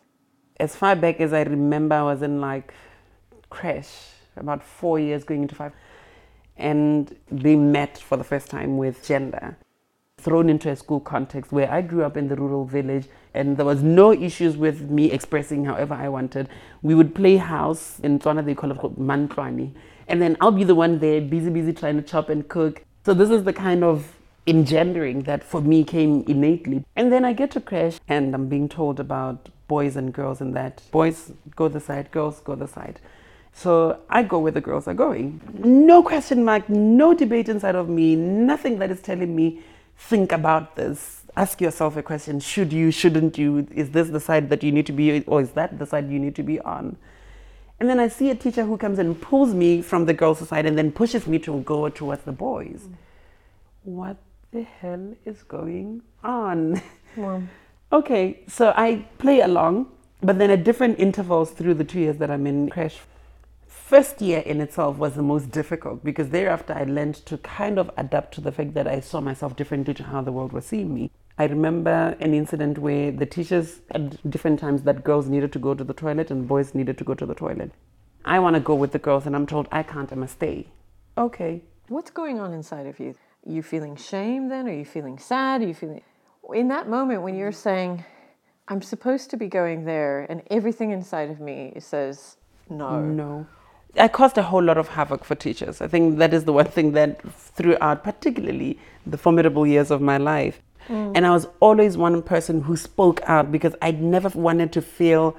As 0.60 0.76
far 0.76 0.96
back 0.96 1.22
as 1.22 1.34
I 1.34 1.44
remember, 1.44 1.96
I 1.96 2.04
was 2.04 2.22
in 2.22 2.42
like 2.42 2.74
crèche, 3.52 4.10
about 4.36 4.64
four 4.64 5.00
years 5.00 5.24
going 5.24 5.44
into 5.44 5.56
five, 5.56 5.74
and 6.58 7.16
they 7.32 7.56
met 7.56 7.98
for 7.98 8.18
the 8.18 8.24
first 8.24 8.50
time 8.50 8.78
with 8.78 9.06
gender. 9.06 9.58
Thrown 10.20 10.50
into 10.50 10.72
a 10.72 10.76
school 10.76 11.00
context 11.00 11.52
where 11.52 11.72
I 11.72 11.82
grew 11.82 12.04
up 12.04 12.18
in 12.18 12.28
the 12.28 12.36
rural 12.36 12.66
village 12.66 13.08
and 13.36 13.56
there 13.56 13.68
was 13.68 13.84
no 13.84 14.12
issues 14.12 14.58
with 14.58 14.90
me 14.90 15.12
expressing 15.12 15.64
however 15.64 15.94
I 15.94 16.10
wanted. 16.10 16.50
We 16.82 16.96
would 16.96 17.14
play 17.14 17.38
house 17.38 18.00
in 18.00 18.18
Tswana, 18.18 18.44
they 18.44 18.56
call 18.56 18.72
it 18.72 18.78
mantlwani. 18.78 19.74
And 20.08 20.20
then 20.20 20.36
I'll 20.42 20.52
be 20.52 20.64
the 20.64 20.74
one 20.74 20.98
there, 20.98 21.22
busy, 21.22 21.52
busy 21.52 21.72
trying 21.72 21.98
to 21.98 22.02
chop 22.02 22.30
and 22.30 22.48
cook. 22.48 22.84
So 23.06 23.14
this 23.14 23.30
is 23.30 23.44
the 23.44 23.54
kind 23.54 23.84
of 23.84 24.17
engendering 24.48 25.24
that 25.24 25.44
for 25.44 25.62
me 25.62 25.84
came 25.84 26.24
innately. 26.28 26.84
And 26.96 27.12
then 27.12 27.26
I 27.26 27.34
get 27.34 27.52
to 27.52 27.62
crèche 27.62 28.00
and 28.08 28.34
I'm 28.34 28.48
being 28.48 28.70
told 28.70 29.00
about 29.00 29.50
boys 29.68 29.96
and 29.96 30.14
girls 30.14 30.42
and 30.42 30.56
that 30.56 30.82
boys 30.92 31.32
go 31.56 31.68
the 31.68 31.80
side, 31.80 32.10
girls 32.12 32.40
go 32.40 32.56
the 32.56 32.68
side. 32.68 33.00
So 33.54 34.00
I 34.10 34.24
go 34.24 34.40
where 34.40 34.52
the 34.52 34.62
girls 34.62 34.88
are 34.88 34.94
going. 34.94 35.42
No 35.64 36.04
question 36.04 36.46
mark, 36.46 36.70
no 36.70 37.14
debate 37.14 37.50
inside 37.50 37.76
of 37.76 37.90
me, 37.90 38.16
nothing 38.16 38.80
that 38.80 38.92
is 38.92 39.02
telling 39.02 39.36
me, 39.36 39.62
think 39.98 40.32
about 40.32 40.76
this. 40.76 41.24
Ask 41.36 41.60
yourself 41.60 41.98
a 41.98 42.04
question 42.04 42.40
should 42.40 42.72
you, 42.72 42.92
shouldn't 42.92 43.38
you? 43.38 43.68
Is 43.72 43.92
this 43.92 44.10
the 44.10 44.20
side 44.20 44.50
that 44.50 44.64
you 44.64 44.72
need 44.72 44.86
to 44.86 44.92
be, 44.92 45.24
or 45.24 45.42
is 45.42 45.52
that 45.52 45.78
the 45.78 45.86
side 45.86 46.10
you 46.10 46.20
need 46.20 46.36
to 46.36 46.44
be 46.44 46.60
on? 46.62 46.98
And 47.80 47.90
then 47.90 48.00
I 48.00 48.08
see 48.08 48.32
a 48.32 48.36
teacher 48.36 48.64
who 48.64 48.78
comes 48.78 48.98
and 48.98 49.20
pulls 49.22 49.54
me 49.54 49.82
from 49.82 50.06
the 50.06 50.14
girls' 50.14 50.48
side 50.48 50.66
and 50.66 50.78
then 50.78 50.92
pushes 50.92 51.28
me 51.28 51.38
to 51.40 51.60
go 51.62 51.90
towards 51.90 52.24
the 52.24 52.32
boys. 52.32 52.88
What 53.84 54.18
the 54.58 54.64
hell 54.64 55.14
is 55.26 55.44
going 55.44 56.02
on? 56.24 56.82
Wow. 57.16 57.42
okay, 57.92 58.42
so 58.48 58.74
I 58.76 59.06
play 59.18 59.42
along, 59.42 59.88
but 60.22 60.38
then 60.40 60.50
at 60.52 60.64
different 60.64 61.00
intervals 61.00 61.52
through 61.52 61.76
the 61.76 61.84
two 61.84 62.00
years 62.00 62.18
that 62.18 62.30
I'm 62.30 62.46
in 62.46 62.70
crèche. 62.70 63.00
First 63.68 64.22
year 64.22 64.40
in 64.40 64.62
itself 64.62 64.98
was 64.98 65.14
the 65.14 65.22
most 65.24 65.50
difficult 65.50 66.04
because 66.04 66.30
thereafter 66.30 66.74
I 66.74 66.84
learned 66.84 67.16
to 67.28 67.38
kind 67.38 67.80
of 67.80 67.90
adapt 67.98 68.34
to 68.36 68.42
the 68.42 68.52
fact 68.52 68.74
that 68.74 68.88
I 68.88 69.00
saw 69.00 69.22
myself 69.22 69.56
differently 69.56 69.94
to 69.96 70.04
how 70.04 70.22
the 70.22 70.32
world 70.32 70.54
was 70.54 70.66
seeing 70.66 70.94
me. 70.94 71.12
I 71.38 71.46
remember 71.46 72.16
an 72.20 72.34
incident 72.34 72.80
where 72.80 73.12
the 73.12 73.26
teachers 73.26 73.82
at 73.92 74.30
different 74.30 74.60
times 74.60 74.82
that 74.84 75.04
girls 75.04 75.30
needed 75.30 75.52
to 75.54 75.60
go 75.60 75.74
to 75.76 75.84
the 75.84 75.94
toilet 75.94 76.32
and 76.32 76.48
boys 76.48 76.74
needed 76.74 76.98
to 76.98 77.04
go 77.04 77.14
to 77.14 77.26
the 77.26 77.36
toilet. 77.36 77.72
I 78.26 78.40
want 78.40 78.56
to 78.56 78.60
go 78.60 78.76
with 78.76 78.92
the 78.92 79.00
girls 79.00 79.26
and 79.28 79.36
I'm 79.36 79.46
told 79.46 79.68
I 79.72 79.84
can't, 79.84 80.12
I 80.12 80.16
must 80.16 80.34
stay. 80.34 80.68
Okay. 81.18 81.62
What's 81.88 82.12
going 82.12 82.40
on 82.40 82.54
inside 82.54 82.86
of 82.88 83.00
you? 83.00 83.16
You 83.48 83.64
feeling 83.64 83.96
shame 83.96 84.50
then? 84.50 84.68
Are 84.68 84.74
you 84.74 84.86
feeling 84.86 85.18
sad? 85.18 85.62
Are 85.62 85.68
you 85.68 85.74
feeling 85.74 86.02
in 86.54 86.68
that 86.70 86.88
moment 86.90 87.22
when 87.22 87.36
you're 87.36 87.52
saying, 87.52 88.04
I'm 88.68 88.82
supposed 88.82 89.30
to 89.32 89.38
be 89.38 89.48
going 89.48 89.86
there, 89.86 90.26
and 90.30 90.42
everything 90.52 90.92
inside 90.92 91.30
of 91.30 91.40
me 91.40 91.74
says 91.80 92.38
no. 92.70 93.02
No. 93.02 93.48
I 93.98 94.08
caused 94.08 94.38
a 94.38 94.44
whole 94.44 94.62
lot 94.62 94.78
of 94.78 94.90
havoc 94.90 95.24
for 95.24 95.36
teachers. 95.36 95.82
I 95.82 95.88
think 95.88 96.18
that 96.20 96.34
is 96.34 96.44
the 96.44 96.54
one 96.54 96.66
thing 96.66 96.92
that 96.92 97.22
throughout, 97.32 98.04
particularly 98.04 98.78
the 99.06 99.18
formidable 99.18 99.66
years 99.66 99.90
of 99.90 100.02
my 100.02 100.18
life. 100.18 100.62
Mm. 100.88 101.14
And 101.16 101.26
I 101.26 101.32
was 101.32 101.48
always 101.60 101.98
one 101.98 102.22
person 102.22 102.62
who 102.62 102.78
spoke 102.78 103.22
out 103.24 103.52
because 103.52 103.76
I 103.82 103.92
never 103.92 104.30
wanted 104.30 104.72
to 104.74 104.82
feel 104.82 105.36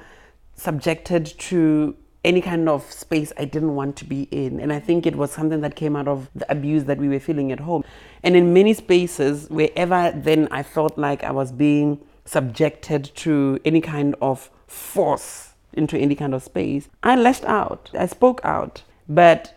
subjected 0.55 1.27
to 1.39 1.97
any 2.25 2.41
kind 2.41 2.69
of 2.69 2.91
space 2.91 3.33
I 3.39 3.45
didn't 3.45 3.75
want 3.75 3.97
to 3.97 4.05
be 4.05 4.23
in. 4.31 4.61
And 4.61 4.73
I 4.73 4.81
think 4.81 5.07
it 5.07 5.17
was 5.17 5.31
something 5.31 5.61
that 5.61 5.77
came 5.77 5.97
out 5.97 6.09
of 6.09 6.29
the 6.35 6.51
abuse 6.51 6.85
that 6.85 6.99
we 6.99 7.09
were 7.09 7.21
feeling 7.21 7.53
at 7.53 7.61
home. 7.61 7.85
And 8.23 8.35
in 8.37 8.53
many 8.53 8.75
spaces, 8.75 9.49
wherever 9.49 10.13
then 10.15 10.49
I 10.51 10.63
felt 10.63 10.99
like 10.99 11.23
I 11.23 11.31
was 11.31 11.53
being 11.53 12.01
subjected 12.25 13.11
to 13.17 13.59
any 13.65 13.81
kind 13.81 14.15
of 14.21 14.51
force 14.67 15.55
into 15.73 15.97
any 15.97 16.15
kind 16.15 16.35
of 16.35 16.43
space, 16.43 16.89
I 17.03 17.15
lashed 17.17 17.45
out. 17.45 17.91
I 17.97 18.07
spoke 18.07 18.41
out. 18.45 18.83
But 19.09 19.55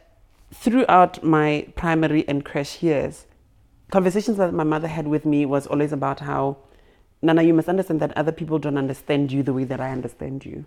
throughout 0.54 1.24
my 1.24 1.68
primary 1.76 2.28
and 2.28 2.46
crèche 2.46 2.82
years, 2.82 3.26
conversations 3.90 4.38
that 4.38 4.54
my 4.54 4.64
mother 4.64 4.88
had 4.88 5.08
with 5.08 5.26
me 5.26 5.46
was 5.46 5.68
always 5.68 5.92
about 5.92 6.20
how, 6.22 6.58
Nana, 7.22 7.44
you 7.44 7.54
must 7.54 7.70
understand 7.70 8.00
that 8.02 8.16
other 8.18 8.32
people 8.32 8.60
don't 8.60 8.78
understand 8.78 9.32
you 9.32 9.44
the 9.44 9.54
way 9.54 9.64
that 9.64 9.82
I 9.82 9.92
understand 9.92 10.46
you. 10.46 10.66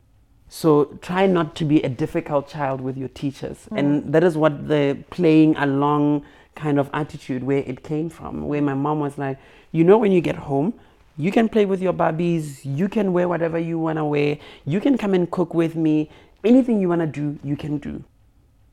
So 0.54 0.84
try 1.02 1.26
not 1.26 1.56
to 1.56 1.64
be 1.64 1.82
a 1.82 1.88
difficult 1.88 2.46
child 2.46 2.80
with 2.80 2.96
your 2.96 3.08
teachers. 3.08 3.66
Mm. 3.72 3.78
And 3.78 4.12
that 4.12 4.22
is 4.22 4.36
what 4.36 4.68
the 4.68 4.96
playing 5.10 5.56
along 5.56 6.24
kind 6.54 6.78
of 6.78 6.88
attitude 6.92 7.42
where 7.42 7.64
it 7.66 7.82
came 7.82 8.08
from, 8.08 8.46
where 8.46 8.62
my 8.62 8.74
mom 8.74 9.00
was 9.00 9.18
like, 9.18 9.36
you 9.72 9.82
know, 9.82 9.98
when 9.98 10.12
you 10.12 10.20
get 10.20 10.36
home, 10.36 10.72
you 11.16 11.32
can 11.32 11.48
play 11.48 11.64
with 11.64 11.82
your 11.82 11.92
Barbies, 11.92 12.60
you 12.62 12.88
can 12.88 13.12
wear 13.12 13.26
whatever 13.26 13.58
you 13.58 13.80
want 13.80 13.98
to 13.98 14.04
wear, 14.04 14.38
you 14.64 14.80
can 14.80 14.96
come 14.96 15.12
and 15.12 15.28
cook 15.28 15.54
with 15.54 15.74
me, 15.74 16.08
anything 16.44 16.80
you 16.80 16.88
want 16.88 17.00
to 17.00 17.08
do, 17.08 17.36
you 17.42 17.56
can 17.56 17.78
do. 17.78 18.04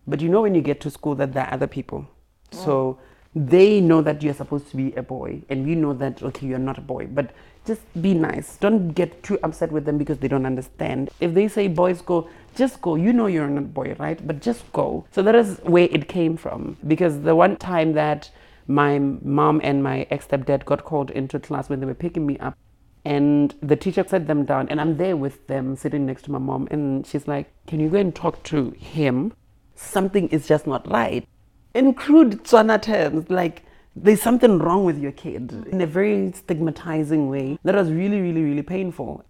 But 0.06 0.22
you 0.22 0.30
know, 0.30 0.44
when 0.44 0.54
you 0.54 0.62
get 0.62 0.82
to 0.82 0.92
school, 0.92 1.16
that 1.16 1.34
there 1.34 1.48
are 1.48 1.54
other 1.56 1.68
people. 1.68 2.08
So 2.52 3.00
they 3.34 3.80
know 3.80 4.02
that 4.02 4.22
you're 4.22 4.34
supposed 4.34 4.70
to 4.72 4.78
be 4.78 4.94
a 4.94 5.04
boy, 5.04 5.42
and 5.50 5.68
you 5.68 5.76
know 5.76 5.94
that, 5.94 6.22
okay, 6.22 6.48
you're 6.48 6.60
not 6.60 6.78
a 6.78 6.82
boy. 6.82 7.08
But 7.08 7.32
just 7.66 7.82
be 8.02 8.14
nice. 8.14 8.58
Don't 8.58 8.90
get 8.90 9.24
too 9.24 9.40
upset 9.44 9.72
with 9.72 9.86
them 9.86 9.98
because 9.98 10.18
they 10.18 10.28
don't 10.28 10.46
understand. 10.46 11.10
If 11.20 11.34
they 11.34 11.48
say 11.48 11.68
boys 11.68 12.02
go, 12.02 12.28
just 12.56 12.82
go. 12.82 12.96
You 12.96 13.14
know 13.14 13.28
you're 13.28 13.48
not 13.48 13.64
a 13.64 13.68
boy, 13.68 13.96
right? 14.00 14.26
But 14.26 14.42
just 14.42 14.70
go. 14.74 15.06
So 15.12 15.22
that 15.22 15.36
is 15.36 15.60
where 15.64 15.88
it 15.92 16.08
came 16.08 16.36
from. 16.38 16.78
Because 16.88 17.22
the 17.22 17.36
one 17.36 17.56
time 17.58 17.94
that 17.94 18.30
my 18.68 19.00
mom 19.00 19.62
and 19.64 19.84
my 19.84 20.08
ex 20.10 20.28
stepdad 20.28 20.66
got 20.66 20.84
called 20.84 21.12
into 21.12 21.40
class 21.40 21.70
when 21.70 21.80
they 21.80 21.86
were 21.86 21.94
picking 21.94 22.26
me 22.26 22.38
up, 22.40 22.58
and 23.06 23.56
the 23.62 23.76
teacher 23.76 24.06
sat 24.08 24.28
them 24.28 24.46
down, 24.46 24.70
and 24.70 24.82
I'm 24.82 24.98
there 24.98 25.16
with 25.16 25.48
them 25.48 25.76
sitting 25.76 26.06
next 26.06 26.24
to 26.24 26.32
my 26.32 26.38
mom, 26.40 26.68
and 26.70 27.06
she's 27.06 27.28
like, 27.28 27.52
Can 27.68 27.80
you 27.80 27.90
go 27.90 27.98
and 27.98 28.14
talk 28.14 28.44
to 28.44 28.72
him? 28.72 29.34
Something 29.76 30.28
is 30.30 30.48
just 30.48 30.68
not 30.68 30.90
right. 30.90 31.26
In 31.74 31.94
crude 31.94 32.44
Tswana 32.44 32.82
terms, 32.82 33.30
like, 33.30 33.64
there's 33.96 34.22
something 34.22 34.58
wrong 34.60 34.84
with 34.84 34.98
your 34.98 35.12
kid 35.12 35.68
in 35.72 35.82
a 35.82 35.86
very 35.86 36.32
stigmatizing 36.34 37.30
way 37.30 37.58
that 37.64 37.76
was 37.76 37.92
really, 37.92 38.20
really, 38.22 38.44
really 38.44 38.62
painful. 38.62 39.24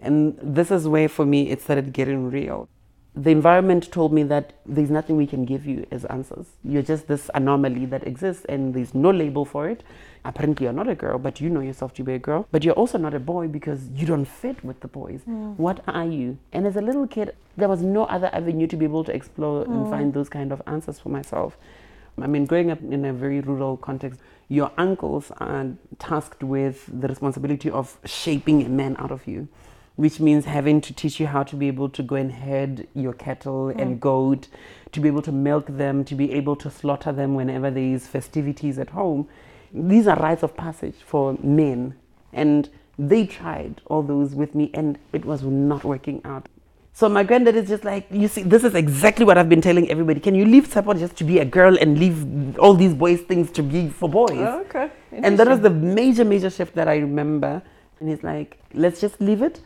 And 0.00 0.38
this 0.42 0.70
is 0.70 0.86
where, 0.88 1.08
for 1.08 1.24
me, 1.24 1.50
it 1.50 1.60
started 1.60 1.92
getting 1.92 2.30
real. 2.30 2.68
The 3.14 3.30
environment 3.30 3.92
told 3.92 4.12
me 4.12 4.22
that 4.24 4.54
there's 4.64 4.90
nothing 4.90 5.16
we 5.16 5.26
can 5.26 5.44
give 5.44 5.66
you 5.66 5.86
as 5.90 6.04
answers. 6.06 6.46
You're 6.64 6.82
just 6.82 7.08
this 7.08 7.30
anomaly 7.34 7.86
that 7.86 8.06
exists, 8.06 8.44
and 8.48 8.74
there's 8.74 8.94
no 8.94 9.10
label 9.10 9.44
for 9.44 9.68
it. 9.68 9.82
Apparently, 10.24 10.64
you're 10.64 10.72
not 10.72 10.88
a 10.88 10.94
girl, 10.94 11.18
but 11.18 11.40
you 11.40 11.50
know 11.50 11.60
yourself 11.60 11.94
to 11.94 12.04
be 12.04 12.14
a 12.14 12.18
girl. 12.18 12.46
But 12.52 12.62
you're 12.62 12.74
also 12.74 12.96
not 12.96 13.12
a 13.12 13.18
boy 13.18 13.48
because 13.48 13.88
you 13.94 14.06
don't 14.06 14.24
fit 14.24 14.64
with 14.64 14.78
the 14.80 14.88
boys. 14.88 15.22
Mm. 15.28 15.56
What 15.56 15.82
are 15.88 16.06
you? 16.06 16.38
And 16.52 16.66
as 16.66 16.76
a 16.76 16.80
little 16.80 17.08
kid, 17.08 17.34
there 17.56 17.68
was 17.68 17.82
no 17.82 18.04
other 18.04 18.30
avenue 18.32 18.68
to 18.68 18.76
be 18.76 18.84
able 18.84 19.02
to 19.04 19.12
explore 19.12 19.64
and 19.64 19.86
mm. 19.86 19.90
find 19.90 20.14
those 20.14 20.28
kind 20.28 20.52
of 20.52 20.62
answers 20.66 21.00
for 21.00 21.08
myself. 21.08 21.56
I 22.20 22.26
mean, 22.26 22.46
growing 22.46 22.70
up 22.70 22.80
in 22.82 23.04
a 23.04 23.12
very 23.12 23.40
rural 23.40 23.76
context, 23.76 24.20
your 24.48 24.70
uncles 24.76 25.32
are 25.38 25.66
tasked 25.98 26.42
with 26.42 26.88
the 27.00 27.08
responsibility 27.08 27.70
of 27.70 27.98
shaping 28.04 28.64
a 28.64 28.68
man 28.68 28.96
out 28.98 29.10
of 29.10 29.26
you, 29.26 29.48
which 29.96 30.20
means 30.20 30.44
having 30.44 30.80
to 30.82 30.92
teach 30.92 31.18
you 31.18 31.26
how 31.26 31.42
to 31.42 31.56
be 31.56 31.68
able 31.68 31.88
to 31.88 32.02
go 32.02 32.16
and 32.16 32.32
herd 32.32 32.86
your 32.94 33.14
cattle 33.14 33.72
mm. 33.74 33.80
and 33.80 34.00
goat, 34.00 34.48
to 34.92 35.00
be 35.00 35.08
able 35.08 35.22
to 35.22 35.32
milk 35.32 35.66
them, 35.68 36.04
to 36.04 36.14
be 36.14 36.32
able 36.32 36.54
to 36.56 36.70
slaughter 36.70 37.12
them 37.12 37.34
whenever 37.34 37.70
there 37.70 37.82
is 37.82 38.06
festivities 38.06 38.78
at 38.78 38.90
home. 38.90 39.26
These 39.72 40.06
are 40.06 40.16
rites 40.16 40.42
of 40.42 40.56
passage 40.56 40.96
for 41.04 41.36
men. 41.42 41.94
And 42.32 42.68
they 42.98 43.26
tried 43.26 43.80
all 43.86 44.02
those 44.02 44.34
with 44.34 44.54
me, 44.54 44.70
and 44.74 44.98
it 45.12 45.24
was 45.24 45.42
not 45.42 45.84
working 45.84 46.20
out. 46.24 46.48
So 46.94 47.08
my 47.08 47.22
granddad 47.22 47.56
is 47.56 47.68
just 47.68 47.84
like, 47.84 48.06
you 48.10 48.28
see, 48.28 48.42
this 48.42 48.64
is 48.64 48.74
exactly 48.74 49.24
what 49.24 49.38
I've 49.38 49.48
been 49.48 49.62
telling 49.62 49.90
everybody. 49.90 50.20
Can 50.20 50.34
you 50.34 50.44
leave 50.44 50.66
support 50.66 50.98
just 50.98 51.16
to 51.16 51.24
be 51.24 51.38
a 51.38 51.44
girl 51.44 51.78
and 51.78 51.98
leave 51.98 52.58
all 52.58 52.74
these 52.74 52.92
boys 52.92 53.22
things 53.22 53.50
to 53.52 53.62
be 53.62 53.88
for 53.88 54.10
boys? 54.10 54.32
Oh, 54.32 54.60
okay. 54.60 54.90
and 55.10 55.38
that 55.38 55.48
was 55.48 55.60
the 55.60 55.70
major, 55.70 56.24
major 56.24 56.50
shift 56.50 56.74
that 56.74 56.88
I 56.88 56.96
remember. 56.96 57.62
And 57.98 58.10
he's 58.10 58.22
like, 58.22 58.58
let's 58.74 59.00
just 59.00 59.20
leave 59.22 59.40
it. 59.40 59.62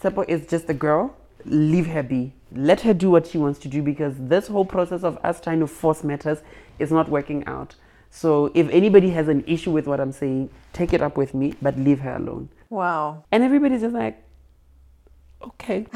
Tshepo 0.00 0.24
is 0.28 0.46
just 0.46 0.70
a 0.70 0.74
girl. 0.74 1.16
Leave 1.44 1.86
her 1.88 2.02
be. 2.04 2.32
Let 2.52 2.80
her 2.82 2.94
do 2.94 3.10
what 3.10 3.26
she 3.26 3.38
wants 3.38 3.58
to 3.60 3.68
do 3.68 3.82
because 3.82 4.14
this 4.16 4.46
whole 4.46 4.64
process 4.64 5.02
of 5.02 5.18
us 5.24 5.40
trying 5.40 5.58
to 5.60 5.66
force 5.66 6.04
matters 6.04 6.42
is 6.78 6.92
not 6.92 7.08
working 7.08 7.44
out. 7.46 7.74
So 8.10 8.50
if 8.54 8.68
anybody 8.70 9.10
has 9.10 9.28
an 9.28 9.44
issue 9.46 9.70
with 9.70 9.86
what 9.86 10.00
I'm 10.00 10.12
saying, 10.12 10.50
take 10.72 10.92
it 10.92 11.02
up 11.02 11.16
with 11.16 11.34
me, 11.34 11.54
but 11.60 11.76
leave 11.78 12.00
her 12.00 12.16
alone. 12.16 12.48
Wow. 12.70 13.24
And 13.30 13.42
everybody's 13.42 13.82
just 13.82 13.94
like, 13.94 14.22
okay. 15.42 15.86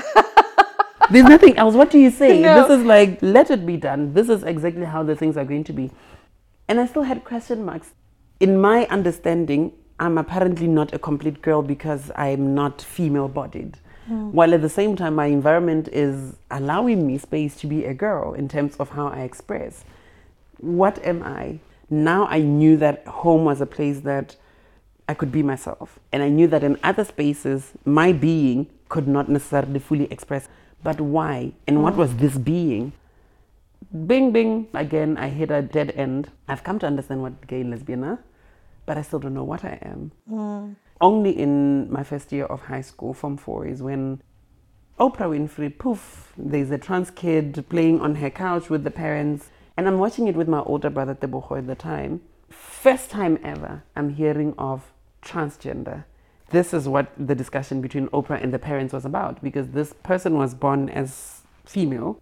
There's 1.11 1.25
nothing 1.25 1.57
else. 1.59 1.75
What 1.75 1.90
do 1.90 1.99
you 1.99 2.11
say? 2.11 2.40
No. 2.40 2.62
This 2.62 2.78
is 2.78 2.87
like, 2.87 3.19
let 3.23 3.50
it 3.50 3.66
be 3.66 3.76
done. 3.76 4.14
This 4.14 4.28
is 4.28 4.45
exactly 4.45 4.85
how 4.85 5.02
the 5.02 5.16
things 5.16 5.37
are 5.37 5.45
going 5.45 5.64
to 5.64 5.73
be. 5.73 5.90
And 6.69 6.81
I 6.81 6.87
still 6.87 7.02
had 7.02 7.25
question 7.25 7.64
marks. 7.64 7.92
In 8.40 8.61
my 8.61 8.87
understanding, 8.87 9.73
I'm 9.99 10.16
apparently 10.16 10.66
not 10.66 10.95
a 10.95 10.99
complete 10.99 11.42
girl 11.42 11.62
because 11.62 12.11
I'm 12.16 12.54
not 12.54 12.81
female 12.81 13.28
bodied. 13.28 13.78
Hmm. 14.07 14.33
While 14.33 14.54
at 14.54 14.62
the 14.62 14.69
same 14.69 14.97
time, 14.97 15.14
my 15.14 15.26
environment 15.26 15.88
is 15.88 16.35
allowing 16.50 17.07
me 17.07 17.19
space 17.19 17.57
to 17.57 17.66
be 17.66 17.85
a 17.85 17.95
girl 17.95 18.35
in 18.35 18.49
terms 18.49 18.76
of 18.76 18.90
how 18.90 19.09
I 19.09 19.21
express. 19.21 19.85
What 20.59 21.04
am 21.04 21.23
I? 21.23 21.61
Now 21.92 22.26
I 22.26 22.40
knew 22.40 22.78
that 22.78 23.06
home 23.06 23.44
was 23.44 23.61
a 23.61 23.66
place 23.66 24.00
that 24.00 24.37
I 25.06 25.12
could 25.12 25.30
be 25.30 25.42
myself. 25.42 25.99
And 26.11 26.22
I 26.22 26.30
knew 26.30 26.46
that 26.46 26.64
in 26.64 26.78
other 26.82 27.04
spaces, 27.04 27.72
my 27.84 28.12
being 28.12 28.70
could 28.88 29.06
not 29.06 29.28
necessarily 29.28 29.78
fully 29.78 30.11
express. 30.11 30.49
But 30.82 31.02
why? 31.02 31.52
And 31.66 31.82
what 31.82 31.92
mm. 31.92 31.99
was 31.99 32.16
this 32.16 32.38
being? 32.38 32.94
Bing, 34.06 34.32
bing. 34.32 34.68
Again, 34.72 35.18
I 35.18 35.28
hit 35.28 35.50
a 35.50 35.61
dead 35.61 35.90
end. 35.94 36.30
I've 36.49 36.64
come 36.64 36.78
to 36.78 36.87
understand 36.87 37.20
what 37.20 37.46
gay 37.46 37.61
and 37.61 37.70
lesbian 37.70 38.04
are, 38.04 38.25
but 38.87 38.96
I 38.96 39.02
still 39.02 39.18
don't 39.18 39.34
know 39.34 39.44
what 39.44 39.62
I 39.62 39.78
am. 39.82 40.12
Mm. 40.30 40.76
Only 40.99 41.38
in 41.38 41.92
my 41.92 42.04
first 42.04 42.32
year 42.32 42.46
of 42.46 42.62
high 42.62 42.80
school, 42.80 43.12
Form 43.12 43.37
4, 43.37 43.66
is 43.66 43.82
when 43.82 44.22
Oprah 44.99 45.28
Winfrey, 45.28 45.76
poof, 45.76 46.32
there's 46.38 46.70
a 46.70 46.78
trans 46.78 47.11
kid 47.11 47.66
playing 47.68 48.00
on 48.00 48.14
her 48.14 48.30
couch 48.30 48.70
with 48.70 48.82
the 48.82 48.90
parents. 48.90 49.50
And 49.76 49.88
I'm 49.88 49.99
watching 49.99 50.29
it 50.29 50.37
with 50.37 50.49
my 50.49 50.61
older 50.61 50.91
brother, 50.91 51.14
Teboho, 51.14 51.59
at 51.59 51.67
the 51.67 51.75
time. 51.75 52.21
First 52.50 53.11
time 53.11 53.38
ever, 53.43 53.85
I'm 53.97 54.11
hearing 54.11 54.55
of 54.59 54.93
transgender. 55.23 56.05
This 56.50 56.75
is 56.75 56.87
what 56.87 57.11
the 57.17 57.35
discussion 57.35 57.81
between 57.81 58.09
Oprah 58.09 58.43
and 58.43 58.52
the 58.52 58.59
parents 58.59 58.93
was 58.93 59.07
about 59.07 59.43
because 59.43 59.69
this 59.69 59.95
person 60.02 60.37
was 60.37 60.55
born 60.55 60.91
as 60.91 61.41
female, 61.64 62.21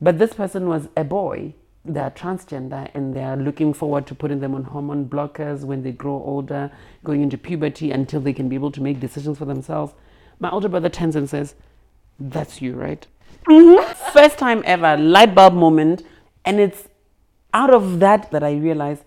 but 0.00 0.18
this 0.18 0.32
person 0.32 0.68
was 0.68 0.88
a 0.96 1.02
boy. 1.02 1.54
They're 1.84 2.10
transgender 2.10 2.88
and 2.94 3.14
they're 3.14 3.36
looking 3.36 3.72
forward 3.72 4.06
to 4.08 4.14
putting 4.14 4.40
them 4.40 4.54
on 4.54 4.64
hormone 4.64 5.08
blockers 5.08 5.64
when 5.64 5.82
they 5.82 5.90
grow 5.90 6.22
older, 6.22 6.70
going 7.02 7.22
into 7.22 7.38
puberty 7.38 7.90
until 7.90 8.20
they 8.20 8.32
can 8.32 8.48
be 8.48 8.54
able 8.54 8.70
to 8.72 8.80
make 8.80 9.00
decisions 9.00 9.38
for 9.38 9.44
themselves. 9.44 9.94
My 10.38 10.50
older 10.50 10.68
brother 10.68 10.88
turns 10.88 11.16
and 11.16 11.28
says, 11.28 11.54
That's 12.20 12.62
you, 12.62 12.74
right? 12.74 13.04
Mm-hmm. 13.48 14.12
First 14.12 14.38
time 14.38 14.62
ever, 14.66 14.96
light 14.96 15.34
bulb 15.34 15.54
moment. 15.54 16.04
And 16.48 16.60
it's 16.60 16.88
out 17.52 17.72
of 17.72 18.00
that 18.00 18.30
that 18.30 18.42
I 18.42 18.56
realized 18.56 19.02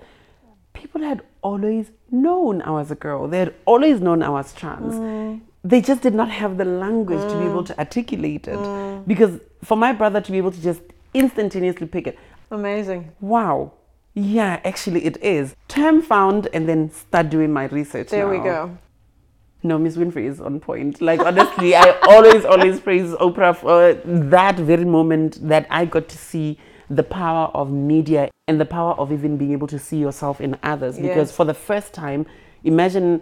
people 0.74 1.02
had 1.02 1.22
always 1.42 1.92
known 2.12 2.62
I 2.62 2.70
was 2.72 2.92
a 2.92 2.96
girl. 2.96 3.28
They 3.28 3.40
had 3.40 3.56
always 3.66 4.00
known 4.00 4.22
I 4.22 4.30
was 4.30 4.54
trans. 4.54 4.94
Mm. 4.94 5.42
They 5.64 5.82
just 5.82 6.02
did 6.02 6.14
not 6.14 6.30
have 6.30 6.58
the 6.58 6.66
language 6.66 7.20
to 7.20 7.38
be 7.40 7.46
able 7.46 7.64
mm. 7.64 7.68
to 7.68 7.80
articulate 7.80 8.48
it. 8.48 8.58
Mm. 8.58 9.08
Because 9.08 9.40
for 9.64 9.76
my 9.76 9.92
brother 9.92 10.22
to 10.22 10.32
be 10.32 10.38
able 10.38 10.52
to 10.52 10.62
just 10.62 10.82
instantaneously 11.14 11.88
pick 11.88 12.08
it, 12.08 12.20
Amazing. 12.52 13.12
wow, 13.22 13.74
yeah, 14.14 14.60
actually 14.64 15.06
it 15.06 15.18
is. 15.24 15.56
Term 15.68 16.02
found 16.02 16.48
and 16.54 16.70
then 16.70 16.92
start 16.92 17.30
doing 17.30 17.52
my 17.52 17.66
research. 17.66 18.10
There 18.10 18.30
we 18.30 18.38
go. 18.38 18.78
No, 19.64 19.78
Miss 19.78 19.96
Winfrey 19.96 20.26
is 20.26 20.42
on 20.42 20.60
point. 20.60 21.02
Like 21.02 21.20
honestly, 21.20 21.76
I 21.76 21.92
always, 22.04 22.46
always 22.46 22.80
praise 22.80 23.12
Oprah 23.12 23.56
for 23.56 23.94
that 24.30 24.58
very 24.58 24.86
moment 24.86 25.48
that 25.48 25.68
I 25.70 25.86
got 25.86 26.08
to 26.10 26.18
see 26.18 26.58
the 26.96 27.04
power 27.04 27.50
of 27.54 27.72
media 27.72 28.30
and 28.48 28.60
the 28.60 28.66
power 28.66 28.94
of 28.94 29.12
even 29.12 29.38
being 29.38 29.54
able 29.54 29.68
to 29.68 29.80
see 29.80 29.98
yourself 29.98 30.42
in 30.42 30.58
others. 30.64 31.00
Because 31.00 31.32
for 31.32 31.46
the 31.46 31.54
first 31.54 31.94
time, 31.94 32.26
imagine 32.64 33.22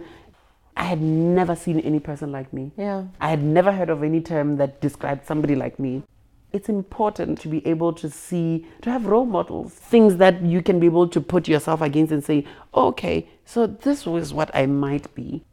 I 0.76 0.84
had 0.84 1.00
never 1.00 1.54
seen 1.54 1.80
any 1.80 2.00
person 2.00 2.32
like 2.32 2.52
me. 2.52 2.72
Yeah. 2.76 3.04
I 3.20 3.30
had 3.30 3.42
never 3.42 3.72
heard 3.72 3.90
of 3.90 4.02
any 4.02 4.20
term 4.20 4.56
that 4.56 4.80
described 4.80 5.26
somebody 5.26 5.54
like 5.54 5.78
me. 5.78 6.02
It's 6.52 6.68
important 6.68 7.40
to 7.42 7.48
be 7.48 7.64
able 7.64 7.92
to 7.92 8.10
see, 8.10 8.66
to 8.82 8.90
have 8.90 9.06
role 9.06 9.24
models, 9.24 9.72
things 9.72 10.16
that 10.16 10.42
you 10.42 10.62
can 10.62 10.80
be 10.80 10.86
able 10.86 11.06
to 11.08 11.20
put 11.20 11.46
yourself 11.46 11.80
against 11.80 12.12
and 12.12 12.24
say, 12.24 12.44
okay, 12.74 13.28
so 13.44 13.68
this 13.68 14.04
was 14.04 14.34
what 14.34 14.50
I 14.52 14.66
might 14.66 15.14
be. 15.14 15.44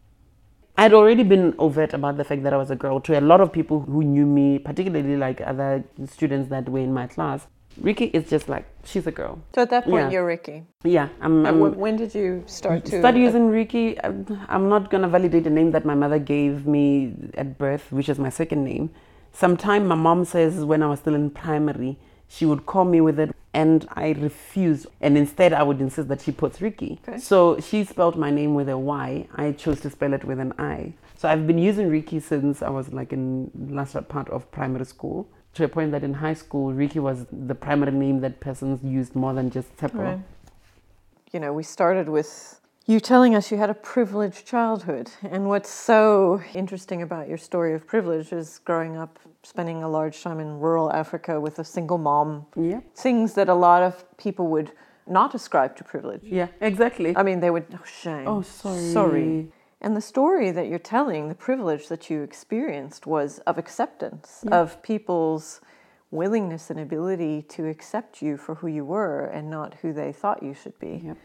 I'd 0.75 0.93
already 0.93 1.23
been 1.23 1.53
overt 1.59 1.93
about 1.93 2.17
the 2.17 2.23
fact 2.23 2.43
that 2.43 2.53
I 2.53 2.57
was 2.57 2.71
a 2.71 2.75
girl 2.75 2.99
to 3.01 3.19
a 3.19 3.21
lot 3.21 3.41
of 3.41 3.51
people 3.51 3.81
who 3.81 4.03
knew 4.03 4.25
me, 4.25 4.57
particularly 4.57 5.17
like 5.17 5.39
other 5.41 5.83
students 6.05 6.49
that 6.49 6.67
were 6.69 6.79
in 6.79 6.93
my 6.93 7.07
class. 7.07 7.47
Ricki 7.81 8.05
is 8.05 8.29
just 8.29 8.49
like, 8.49 8.65
she's 8.83 9.05
a 9.07 9.11
girl. 9.11 9.39
So 9.55 9.61
at 9.61 9.69
that 9.69 9.83
point, 9.85 9.95
Yeah. 10.05 10.09
you're 10.11 10.25
Ricki. 10.25 10.63
Yeah, 10.83 11.09
I'm, 11.21 11.45
I'm 11.45 11.59
wh- 11.59 11.77
when 11.77 11.95
did 11.95 12.13
you 12.15 12.43
start 12.47 12.85
to 12.85 12.99
start 12.99 13.15
using 13.15 13.49
Ricki. 13.49 13.97
I'm 14.03 14.25
I'm 14.49 14.69
not 14.69 14.89
gonna 14.89 15.07
validate 15.07 15.43
the 15.43 15.49
name 15.49 15.71
that 15.71 15.85
my 15.85 15.95
mother 15.95 16.19
gave 16.19 16.65
me 16.65 17.13
at 17.35 17.57
birth, 17.57 17.91
which 17.91 18.09
is 18.09 18.17
my 18.19 18.29
second 18.29 18.63
name. 18.63 18.89
Sometime 19.33 19.87
my 19.87 19.95
mom 19.95 20.25
says 20.25 20.63
when 20.65 20.81
I 20.81 20.87
was 20.87 20.99
still 20.99 21.13
in 21.15 21.29
primary, 21.29 21.97
she 22.27 22.45
would 22.45 22.65
call 22.65 22.85
me 22.85 22.99
with 23.01 23.19
it, 23.19 23.35
and 23.53 23.87
I 23.95 24.09
refused. 24.13 24.87
And 24.99 25.17
instead, 25.17 25.53
I 25.53 25.63
would 25.63 25.79
insist 25.79 26.07
that 26.07 26.21
she 26.21 26.31
puts 26.31 26.59
Ricki. 26.61 26.99
Okay. 27.07 27.19
So 27.19 27.59
she 27.59 27.83
spelled 27.83 28.15
my 28.17 28.31
name 28.31 28.55
with 28.55 28.67
a 28.69 28.77
Y. 28.77 29.27
I 29.35 29.51
chose 29.51 29.79
to 29.81 29.89
spell 29.89 30.13
it 30.13 30.23
with 30.25 30.39
an 30.39 30.53
I. 30.57 30.93
So 31.17 31.29
I've 31.29 31.45
been 31.47 31.57
using 31.59 31.89
Ricki 31.89 32.19
since 32.19 32.61
I 32.61 32.69
was 32.69 32.91
like 32.93 33.13
in 33.13 33.51
last 33.69 33.95
part 34.07 34.29
of 34.29 34.49
primary 34.51 34.85
school. 34.85 35.27
To 35.57 35.63
a 35.63 35.67
point 35.67 35.91
that 35.91 36.03
in 36.03 36.13
high 36.13 36.35
school, 36.35 36.71
Ricki 36.71 36.99
was 36.99 37.25
the 37.31 37.55
primary 37.55 37.91
name 37.91 38.21
that 38.21 38.39
persons 38.39 38.83
used 38.83 39.15
more 39.15 39.33
than 39.33 39.49
just 39.49 39.75
Tshepo. 39.77 40.03
Right. 40.03 40.19
you 41.33 41.39
know, 41.39 41.51
we 41.51 41.63
started 41.63 42.07
with 42.07 42.61
you 42.85 42.99
telling 42.99 43.33
us 43.33 43.49
you 43.49 43.57
had 43.57 43.71
a 43.71 43.73
privileged 43.73 44.45
childhood. 44.45 45.09
And 45.23 45.47
what's 45.49 45.71
so 45.71 46.43
interesting 46.53 47.01
about 47.01 47.27
your 47.27 47.39
story 47.39 47.73
of 47.73 47.87
privilege 47.87 48.31
is 48.31 48.59
growing 48.59 48.97
up, 48.97 49.17
spending 49.41 49.81
a 49.81 49.89
large 49.89 50.21
time 50.21 50.39
in 50.39 50.59
rural 50.59 50.93
Africa 50.93 51.41
with 51.41 51.57
a 51.57 51.63
single 51.63 51.97
mom. 51.97 52.45
Yeah. 52.55 52.81
Things 52.93 53.33
that 53.33 53.49
a 53.49 53.55
lot 53.55 53.81
of 53.81 54.05
people 54.17 54.45
would 54.49 54.71
not 55.07 55.33
ascribe 55.33 55.75
to 55.77 55.83
privilege. 55.83 56.21
Yeah, 56.23 56.49
exactly. 56.61 57.17
I 57.17 57.23
mean, 57.23 57.39
they 57.39 57.49
would, 57.49 57.65
oh, 57.73 57.83
shame. 57.83 58.27
Oh, 58.27 58.43
sorry. 58.43 58.91
Sorry. 58.91 59.51
And 59.81 59.95
the 59.95 60.01
story 60.01 60.49
that 60.51 60.67
you're 60.67 60.79
telling, 60.79 61.29
the 61.29 61.35
privilege 61.35 61.87
that 61.89 62.09
you 62.09 62.21
experienced 62.23 63.05
was 63.05 63.39
of 63.39 63.57
acceptance, 63.57 64.43
of 64.51 64.81
people's 64.81 65.61
willingness 66.09 66.69
and 66.69 66.79
ability 66.79 67.43
to 67.43 67.67
accept 67.67 68.21
you 68.21 68.37
for 68.37 68.55
who 68.55 68.67
you 68.67 68.83
were 68.85 69.25
and 69.25 69.49
not 69.49 69.75
who 69.81 69.93
they 69.93 70.11
thought 70.11 70.41
you 70.41 70.53
should 70.53 70.77
be. 70.79 71.01
Yep. 71.05 71.17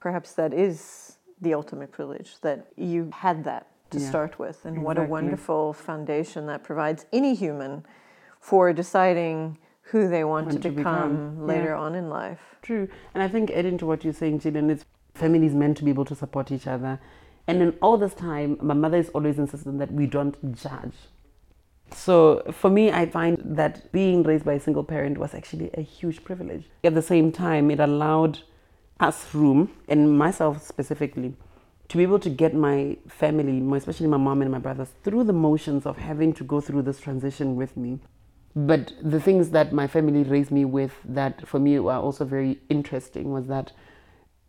Perhaps 0.00 0.32
that 0.34 0.52
is 0.52 1.16
the 1.40 1.54
ultimate 1.54 1.92
privilege 1.92 2.36
that 2.42 2.66
you 2.76 3.10
had 3.12 3.44
that 3.44 3.68
to 3.90 3.98
Yeah. 3.98 4.08
start 4.08 4.38
with. 4.38 4.64
And 4.66 4.82
what 4.82 4.98
a 4.98 5.04
wonderful 5.04 5.72
foundation 5.72 6.46
that 6.46 6.62
provides 6.62 7.06
any 7.12 7.34
human 7.34 7.86
for 8.40 8.72
deciding 8.72 9.56
who 9.82 10.08
they 10.08 10.24
want, 10.24 10.46
Want 10.48 10.62
to, 10.62 10.68
to 10.68 10.74
become, 10.76 11.10
become. 11.32 11.46
later 11.46 11.70
Yeah. 11.70 11.78
on 11.78 11.94
in 11.94 12.08
life. 12.10 12.56
True. 12.60 12.88
And 13.14 13.22
I 13.22 13.28
think 13.28 13.50
adding 13.50 13.78
to 13.78 13.86
what 13.86 14.04
you're 14.04 14.12
saying, 14.12 14.40
Jillian, 14.40 14.68
it's 14.70 14.84
families 15.14 15.54
meant 15.54 15.76
to 15.78 15.84
be 15.84 15.90
able 15.90 16.04
to 16.06 16.14
support 16.14 16.50
each 16.50 16.66
other. 16.66 16.98
And 17.46 17.60
in 17.62 17.76
all 17.82 17.98
this 17.98 18.14
time, 18.14 18.58
my 18.60 18.74
mother 18.74 18.98
is 18.98 19.10
always 19.10 19.38
insistent 19.38 19.78
that 19.78 19.92
we 19.92 20.06
don't 20.06 20.54
judge. 20.54 20.94
So 21.92 22.42
for 22.50 22.70
me, 22.70 22.90
I 22.90 23.06
find 23.06 23.38
that 23.44 23.92
being 23.92 24.22
raised 24.22 24.44
by 24.44 24.54
a 24.54 24.60
single 24.60 24.84
parent 24.84 25.18
was 25.18 25.34
actually 25.34 25.70
a 25.74 25.82
huge 25.82 26.24
privilege. 26.24 26.64
At 26.82 26.94
the 26.94 27.02
same 27.02 27.30
time, 27.30 27.70
it 27.70 27.80
allowed 27.80 28.40
us 28.98 29.34
room, 29.34 29.70
and 29.88 30.16
myself 30.16 30.66
specifically, 30.66 31.34
to 31.88 31.96
be 31.98 32.02
able 32.02 32.18
to 32.20 32.30
get 32.30 32.54
my 32.54 32.96
family, 33.08 33.60
especially 33.76 34.06
my 34.06 34.16
mom 34.16 34.40
and 34.40 34.50
my 34.50 34.58
brothers, 34.58 34.88
through 35.02 35.24
the 35.24 35.32
motions 35.32 35.84
of 35.84 35.98
having 35.98 36.32
to 36.34 36.44
go 36.44 36.60
through 36.60 36.82
this 36.82 37.00
transition 37.00 37.56
with 37.56 37.76
me. 37.76 37.98
But 38.56 38.92
the 39.02 39.20
things 39.20 39.50
that 39.50 39.72
my 39.72 39.86
family 39.86 40.22
raised 40.22 40.50
me 40.50 40.64
with 40.64 40.94
that 41.04 41.46
for 41.46 41.58
me 41.58 41.78
were 41.78 41.92
also 41.92 42.24
very 42.24 42.60
interesting 42.68 43.32
was 43.32 43.46
that 43.48 43.72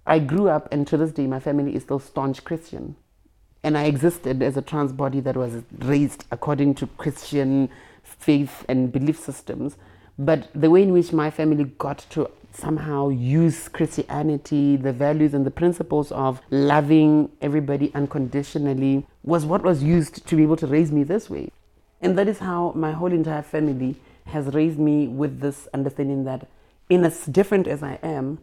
I 0.05 0.19
grew 0.19 0.49
up, 0.49 0.67
and 0.71 0.85
to 0.87 0.97
this 0.97 1.11
day, 1.11 1.25
my 1.27 1.39
family 1.39 1.75
is 1.75 1.83
still 1.83 1.99
staunch 1.99 2.43
Christian. 2.43 2.95
And 3.63 3.77
I 3.77 3.85
existed 3.85 4.43
as 4.43 4.55
a 4.55 4.61
trans 4.61 4.93
body 4.93 5.19
that 5.21 5.35
was 5.35 5.63
raised 5.79 6.25
according 6.31 6.75
to 6.75 6.87
Christian 6.87 7.69
faith 8.03 8.63
and 8.69 8.91
belief 8.91 9.19
systems. 9.19 9.77
But 10.19 10.49
the 10.53 10.69
way 10.69 10.83
in 10.83 10.93
which 10.93 11.11
my 11.11 11.31
family 11.31 11.63
got 11.63 12.05
to 12.11 12.29
somehow 12.53 13.09
use 13.09 13.67
Christianity, 13.67 14.77
the 14.77 14.93
values 14.93 15.33
and 15.33 15.45
the 15.45 15.51
principles 15.51 16.11
of 16.11 16.39
loving 16.51 17.31
everybody 17.41 17.91
unconditionally, 17.95 19.07
was 19.23 19.45
what 19.45 19.63
was 19.63 19.83
used 19.83 20.25
to 20.27 20.35
be 20.35 20.43
able 20.43 20.55
to 20.57 20.67
raise 20.67 20.91
me 20.91 21.03
this 21.03 21.29
way. 21.29 21.51
And 21.99 22.17
that 22.17 22.27
is 22.27 22.39
how 22.39 22.71
my 22.75 22.91
whole 22.91 23.11
entire 23.11 23.41
family 23.41 23.95
has 24.27 24.53
raised 24.53 24.77
me 24.77 25.07
with 25.07 25.39
this 25.39 25.67
understanding 25.73 26.23
that, 26.25 26.47
in 26.89 27.03
as 27.03 27.25
different 27.25 27.67
as 27.67 27.81
I 27.81 27.97
am, 28.03 28.37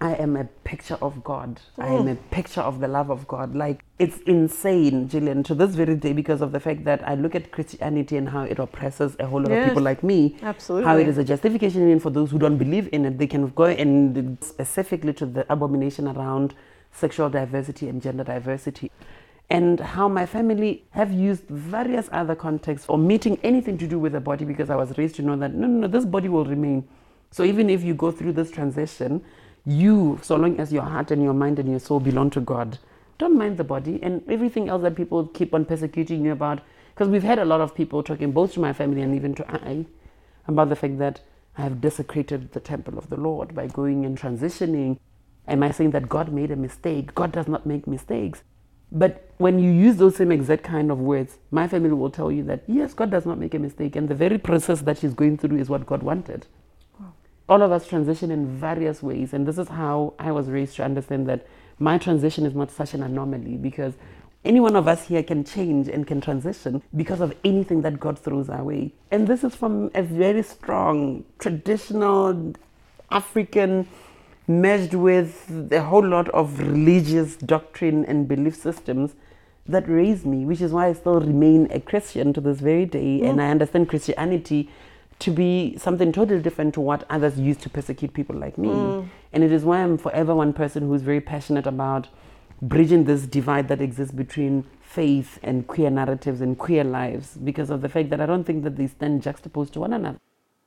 I 0.00 0.12
am 0.14 0.36
a 0.36 0.44
picture 0.44 0.98
of 1.00 1.24
God. 1.24 1.58
I 1.78 1.86
am 1.86 2.04
mm. 2.04 2.12
a 2.12 2.14
picture 2.16 2.60
of 2.60 2.80
the 2.80 2.88
love 2.88 3.08
of 3.08 3.26
God. 3.26 3.54
Like, 3.54 3.82
it's 3.98 4.18
insane, 4.26 5.08
Jillian, 5.08 5.42
to 5.46 5.54
this 5.54 5.74
very 5.74 5.96
day 5.96 6.12
because 6.12 6.42
of 6.42 6.52
the 6.52 6.60
fact 6.60 6.84
that 6.84 7.06
I 7.08 7.14
look 7.14 7.34
at 7.34 7.50
Christianity 7.50 8.18
and 8.18 8.28
how 8.28 8.42
it 8.42 8.58
oppresses 8.58 9.16
a 9.18 9.26
whole 9.26 9.40
lot 9.40 9.52
of 9.52 9.68
people 9.68 9.82
like 9.82 10.02
me. 10.02 10.36
absolutely. 10.42 10.86
How 10.86 10.98
it 10.98 11.08
is 11.08 11.16
a 11.16 11.24
justification 11.24 11.82
even 11.84 11.98
for 11.98 12.10
those 12.10 12.30
who 12.30 12.38
don't 12.38 12.58
believe 12.58 12.90
in 12.92 13.06
it. 13.06 13.16
They 13.16 13.26
can 13.26 13.48
go 13.48 13.64
and 13.64 14.36
specifically 14.42 15.14
to 15.14 15.24
the 15.24 15.50
abomination 15.50 16.08
around 16.08 16.54
sexual 16.92 17.30
diversity 17.30 17.88
and 17.88 18.02
gender 18.02 18.24
diversity. 18.24 18.90
And 19.48 19.80
how 19.80 20.08
my 20.08 20.26
family 20.26 20.84
have 20.90 21.10
used 21.10 21.44
various 21.48 22.10
other 22.12 22.34
contexts 22.34 22.86
or 22.90 22.98
meeting 22.98 23.38
anything 23.42 23.78
to 23.78 23.86
do 23.86 23.98
with 23.98 24.12
the 24.12 24.20
body 24.20 24.44
because 24.44 24.68
I 24.68 24.76
was 24.76 24.98
raised 24.98 25.14
to 25.16 25.22
know 25.22 25.36
that 25.36 25.54
no, 25.54 25.66
no, 25.66 25.80
no, 25.80 25.86
this 25.86 26.04
body 26.04 26.28
will 26.28 26.44
remain. 26.44 26.86
So 27.30 27.44
even 27.44 27.70
if 27.70 27.82
you 27.82 27.94
go 27.94 28.10
through 28.10 28.32
this 28.32 28.50
transition, 28.50 29.24
you, 29.66 30.18
so 30.22 30.36
long 30.36 30.58
as 30.60 30.72
your 30.72 30.84
heart 30.84 31.10
and 31.10 31.22
your 31.22 31.34
mind 31.34 31.58
and 31.58 31.68
your 31.68 31.80
soul 31.80 31.98
belong 31.98 32.30
to 32.30 32.40
God, 32.40 32.78
don't 33.18 33.36
mind 33.36 33.56
the 33.56 33.64
body 33.64 33.98
and 34.02 34.22
everything 34.30 34.68
else 34.68 34.82
that 34.82 34.94
people 34.94 35.26
keep 35.26 35.52
on 35.52 35.64
persecuting 35.64 36.24
you 36.24 36.32
about. 36.32 36.60
Because 36.94 37.08
we've 37.08 37.22
had 37.22 37.38
a 37.38 37.44
lot 37.44 37.60
of 37.60 37.74
people 37.74 38.02
talking, 38.02 38.32
both 38.32 38.54
to 38.54 38.60
my 38.60 38.72
family 38.72 39.02
and 39.02 39.14
even 39.14 39.34
to 39.34 39.50
I, 39.50 39.86
about 40.46 40.68
the 40.68 40.76
fact 40.76 40.98
that 40.98 41.20
I 41.58 41.62
have 41.62 41.80
desecrated 41.80 42.52
the 42.52 42.60
temple 42.60 42.96
of 42.96 43.10
the 43.10 43.16
Lord 43.16 43.54
by 43.54 43.66
going 43.66 44.04
and 44.06 44.16
transitioning. 44.16 44.98
Am 45.48 45.62
I 45.62 45.72
saying 45.72 45.90
that 45.90 46.08
God 46.08 46.32
made 46.32 46.50
a 46.50 46.56
mistake? 46.56 47.14
God 47.14 47.32
does 47.32 47.48
not 47.48 47.66
make 47.66 47.86
mistakes. 47.86 48.42
But 48.92 49.30
when 49.38 49.58
you 49.58 49.70
use 49.70 49.96
those 49.96 50.16
same 50.16 50.30
exact 50.30 50.62
kind 50.62 50.90
of 50.90 50.98
words, 50.98 51.38
my 51.50 51.66
family 51.66 51.90
will 51.90 52.10
tell 52.10 52.30
you 52.30 52.44
that 52.44 52.62
yes, 52.66 52.94
God 52.94 53.10
does 53.10 53.26
not 53.26 53.38
make 53.38 53.54
a 53.54 53.58
mistake, 53.58 53.96
and 53.96 54.08
the 54.08 54.14
very 54.14 54.38
process 54.38 54.80
that 54.82 54.98
she's 54.98 55.12
going 55.12 55.38
through 55.38 55.58
is 55.58 55.68
what 55.68 55.86
God 55.86 56.02
wanted. 56.02 56.46
All 57.48 57.62
of 57.62 57.70
us 57.70 57.86
transition 57.86 58.30
in 58.30 58.58
various 58.58 59.02
ways, 59.02 59.32
and 59.32 59.46
this 59.46 59.58
is 59.58 59.68
how 59.68 60.14
I 60.18 60.32
was 60.32 60.48
raised 60.48 60.76
to 60.76 60.84
understand 60.84 61.28
that 61.28 61.46
my 61.78 61.98
transition 61.98 62.44
is 62.46 62.54
not 62.54 62.70
such 62.70 62.94
an 62.94 63.02
anomaly 63.02 63.56
because 63.56 63.94
any 64.44 64.60
one 64.60 64.76
of 64.76 64.88
us 64.88 65.08
here 65.08 65.22
can 65.22 65.44
change 65.44 65.88
and 65.88 66.06
can 66.06 66.20
transition 66.20 66.82
because 66.94 67.20
of 67.20 67.34
anything 67.44 67.82
that 67.82 68.00
God 68.00 68.18
throws 68.18 68.48
our 68.48 68.62
way. 68.62 68.94
And 69.10 69.26
this 69.26 69.44
is 69.44 69.54
from 69.54 69.90
a 69.94 70.02
very 70.02 70.42
strong, 70.42 71.24
traditional, 71.38 72.54
African, 73.10 73.88
merged 74.46 74.94
with 74.94 75.68
a 75.72 75.82
whole 75.82 76.06
lot 76.06 76.28
of 76.28 76.60
religious 76.60 77.36
doctrine 77.36 78.04
and 78.04 78.28
belief 78.28 78.54
systems 78.54 79.14
that 79.66 79.88
raised 79.88 80.24
me, 80.24 80.44
which 80.44 80.60
is 80.60 80.70
why 80.72 80.86
I 80.86 80.92
still 80.92 81.20
remain 81.20 81.68
a 81.72 81.80
Christian 81.80 82.32
to 82.34 82.40
this 82.40 82.60
very 82.60 82.86
day. 82.86 83.22
And 83.22 83.38
mm. 83.38 83.42
I 83.42 83.50
understand 83.50 83.88
Christianity 83.88 84.70
to 85.18 85.30
be 85.30 85.76
something 85.78 86.12
totally 86.12 86.40
different 86.40 86.74
to 86.74 86.80
what 86.80 87.04
others 87.08 87.38
used 87.38 87.60
to 87.62 87.70
persecute 87.70 88.12
people 88.12 88.36
like 88.36 88.58
me. 88.58 88.68
Mm. 88.68 89.08
And 89.32 89.44
it 89.44 89.52
is 89.52 89.64
why 89.64 89.82
I'm 89.82 89.98
forever 89.98 90.34
one 90.34 90.52
person 90.52 90.88
who's 90.88 91.02
very 91.02 91.20
passionate 91.20 91.66
about 91.66 92.08
bridging 92.60 93.04
this 93.04 93.26
divide 93.26 93.68
that 93.68 93.80
exists 93.80 94.14
between 94.14 94.64
faith 94.80 95.38
and 95.42 95.66
queer 95.66 95.90
narratives 95.90 96.40
and 96.40 96.58
queer 96.58 96.84
lives 96.84 97.36
because 97.36 97.70
of 97.70 97.82
the 97.82 97.88
fact 97.88 98.10
that 98.10 98.20
I 98.20 98.26
don't 98.26 98.44
think 98.44 98.64
that 98.64 98.76
they 98.76 98.86
stand 98.86 99.22
juxtaposed 99.22 99.72
to 99.74 99.80
one 99.80 99.92
another. 99.92 100.18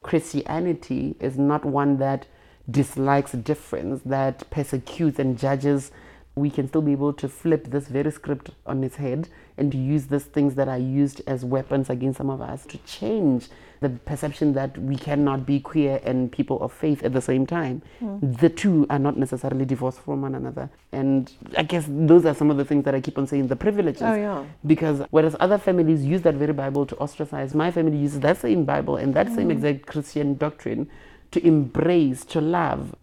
Christianity 0.04 1.16
is 1.20 1.38
not 1.38 1.66
one 1.66 1.98
that 1.98 2.28
dislikes 2.70 3.32
difference, 3.32 4.02
that 4.06 4.50
persecutes 4.50 5.20
and 5.20 5.38
judges. 5.38 5.92
We 6.36 6.50
can 6.50 6.68
still 6.68 6.82
be 6.82 6.94
able 6.94 7.14
to 7.14 7.28
flip 7.28 7.66
this 7.66 7.88
very 7.88 8.12
script 8.12 8.52
on 8.66 8.84
its 8.84 8.98
head 8.98 9.30
and 9.58 9.74
use 9.74 10.08
these 10.08 10.26
things 10.26 10.56
that 10.56 10.68
are 10.68 10.78
used 10.78 11.22
as 11.28 11.44
weapons 11.44 11.90
against 11.90 12.18
some 12.18 12.30
of 12.30 12.40
us 12.40 12.66
to 12.68 12.78
change 12.80 13.50
the 13.82 13.90
perception 13.90 14.54
that 14.54 14.78
we 14.78 14.96
cannot 14.96 15.46
be 15.46 15.60
queer 15.60 16.02
and 16.04 16.32
people 16.32 16.62
of 16.62 16.74
faith 16.74 17.04
at 17.04 17.14
the 17.14 17.22
same 17.22 17.46
time. 17.46 17.82
Hmm. 18.00 18.18
The 18.20 18.50
two 18.50 18.86
are 18.90 19.00
not 19.00 19.18
necessarily 19.18 19.66
divorced 19.66 20.00
from 20.02 20.22
one 20.22 20.36
another. 20.36 20.70
And 20.92 21.32
I 21.58 21.64
guess 21.64 21.86
those 21.88 22.26
are 22.26 22.34
some 22.34 22.52
of 22.52 22.58
the 22.58 22.66
things 22.66 22.84
that 22.86 22.96
I 22.96 23.02
keep 23.02 23.18
on 23.18 23.28
saying 23.28 23.48
the 23.48 23.56
privileges. 23.56 24.02
Oh, 24.02 24.14
yeah. 24.14 24.44
Because 24.66 25.04
whereas 25.12 25.36
other 25.40 25.58
families 25.58 26.06
use 26.06 26.22
that 26.24 26.36
very 26.36 26.54
Bible 26.54 26.86
to 26.88 26.98
ostracize, 26.98 27.56
my 27.56 27.72
family 27.72 27.98
uses 27.98 28.20
that 28.20 28.38
same 28.38 28.66
Bible 28.66 28.98
and 28.98 29.14
that 29.14 29.28
same 29.28 29.46
hmm. 29.46 29.52
exact 29.52 29.86
Christian 29.86 30.36
doctrine 30.36 30.90
to 31.32 31.46
embrace, 31.46 32.26
to 32.26 32.42
love. 32.42 32.96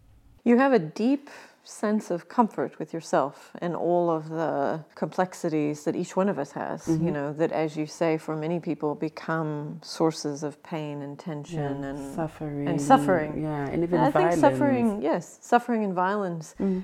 You 0.44 0.58
have 0.58 0.72
a 0.72 0.78
deep 0.78 1.30
sense 1.66 2.10
of 2.10 2.28
comfort 2.28 2.78
with 2.78 2.94
yourself 2.94 3.50
and 3.58 3.74
all 3.74 4.08
of 4.08 4.28
the 4.28 4.84
complexities 4.94 5.84
that 5.84 5.96
each 5.96 6.16
one 6.16 6.28
of 6.28 6.38
us 6.38 6.52
has, 6.52 6.86
you 6.86 6.94
mm-hmm. 6.94 7.12
know, 7.12 7.32
that 7.32 7.50
as 7.50 7.76
you 7.76 7.86
say, 7.86 8.16
for 8.16 8.36
many 8.36 8.60
people 8.60 8.94
become 8.94 9.80
sources 9.82 10.42
of 10.42 10.62
pain 10.62 11.02
and 11.02 11.18
tension 11.18 11.82
and 11.84 12.14
suffering. 12.14 12.68
and 12.68 12.80
suffering. 12.80 13.42
Yeah, 13.42 13.66
and 13.68 13.82
even 13.82 13.98
I 14.00 14.10
violence. 14.10 14.40
think 14.40 14.52
suffering, 14.52 15.02
yes, 15.02 15.38
suffering 15.40 15.82
and 15.82 15.92
violence. 15.92 16.54
Mm-hmm. 16.60 16.80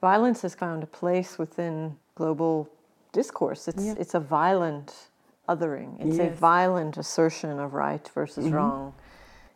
Violence 0.00 0.42
has 0.42 0.54
found 0.54 0.82
a 0.82 0.86
place 0.86 1.38
within 1.38 1.96
global 2.14 2.68
discourse. 3.12 3.68
It's 3.68 3.84
Yeah. 3.84 3.94
it's 3.98 4.14
a 4.14 4.20
violent 4.20 5.08
othering. 5.48 5.96
It's 5.98 6.18
a 6.18 6.28
violent 6.30 6.96
assertion 6.96 7.58
of 7.58 7.74
right 7.74 8.06
versus 8.14 8.44
mm-hmm. 8.44 8.54
wrong. 8.54 8.94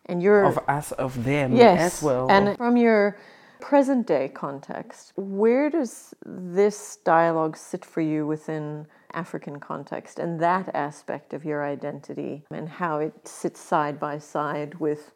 And 0.06 0.22
you're 0.22 0.44
Of 0.44 0.58
us, 0.68 0.92
of 0.92 1.24
them 1.24 1.54
yes, 1.54 1.80
as 1.80 2.02
well. 2.02 2.30
And 2.30 2.56
from 2.56 2.76
your 2.76 3.16
present 3.60 4.06
day 4.06 4.28
context, 4.28 5.12
where 5.16 5.70
does 5.70 6.14
this 6.24 6.96
dialogue 7.04 7.56
sit 7.56 7.84
for 7.84 8.00
you 8.00 8.26
within 8.26 8.86
African 9.12 9.60
context 9.60 10.18
and 10.18 10.40
that 10.40 10.74
aspect 10.74 11.32
of 11.32 11.44
your 11.44 11.64
identity 11.64 12.44
and 12.50 12.68
how 12.68 12.98
it 12.98 13.26
sits 13.26 13.60
side 13.60 13.98
by 13.98 14.18
side 14.18 14.74
with 14.80 15.12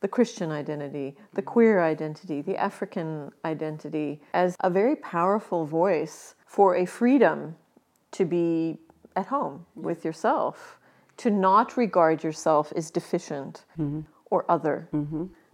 the 0.00 0.08
Christian 0.08 0.50
identity, 0.50 1.16
the 1.32 1.42
queer 1.42 1.82
identity, 1.82 2.42
the 2.42 2.56
African 2.56 3.30
identity 3.44 4.20
as 4.34 4.56
a 4.60 4.70
very 4.70 4.96
powerful 4.96 5.64
voice 5.64 6.34
for 6.46 6.76
a 6.76 6.86
freedom 6.86 7.56
to 8.12 8.24
be 8.24 8.78
at 9.14 9.26
home 9.26 9.64
with 9.74 10.04
yourself, 10.04 10.78
to 11.16 11.30
not 11.30 11.76
regard 11.76 12.22
yourself 12.22 12.72
as 12.76 12.90
deficient 12.90 13.64
mm-hmm. 13.78 14.00
or 14.30 14.44
other. 14.50 14.88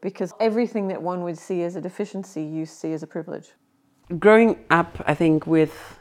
Because 0.03 0.35
everything 0.41 0.89
that 0.89 1.01
one 1.01 1.23
would 1.23 1.39
see 1.39 1.63
as 1.63 1.77
a 1.77 1.81
deficiency, 1.81 2.43
you 2.43 2.67
see 2.67 2.93
as 2.93 3.03
a 3.03 3.07
privilege. 3.07 3.53
growing 4.19 4.59
up, 4.71 5.03
I 5.07 5.15
think, 5.15 5.47
with 5.47 5.99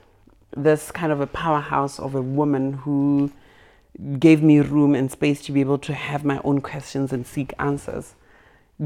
this 0.55 0.91
kind 0.91 1.11
of 1.11 1.21
a 1.21 1.27
powerhouse 1.27 1.99
of 1.99 2.15
a 2.15 2.21
woman 2.21 2.73
who 2.73 3.31
gave 4.19 4.41
me 4.41 4.59
room 4.59 4.95
and 4.95 5.11
space 5.11 5.41
to 5.43 5.51
be 5.51 5.61
able 5.61 5.77
to 5.77 5.93
have 5.93 6.25
my 6.25 6.41
own 6.43 6.61
questions 6.61 7.13
and 7.13 7.25
seek 7.25 7.53
answers, 7.59 8.15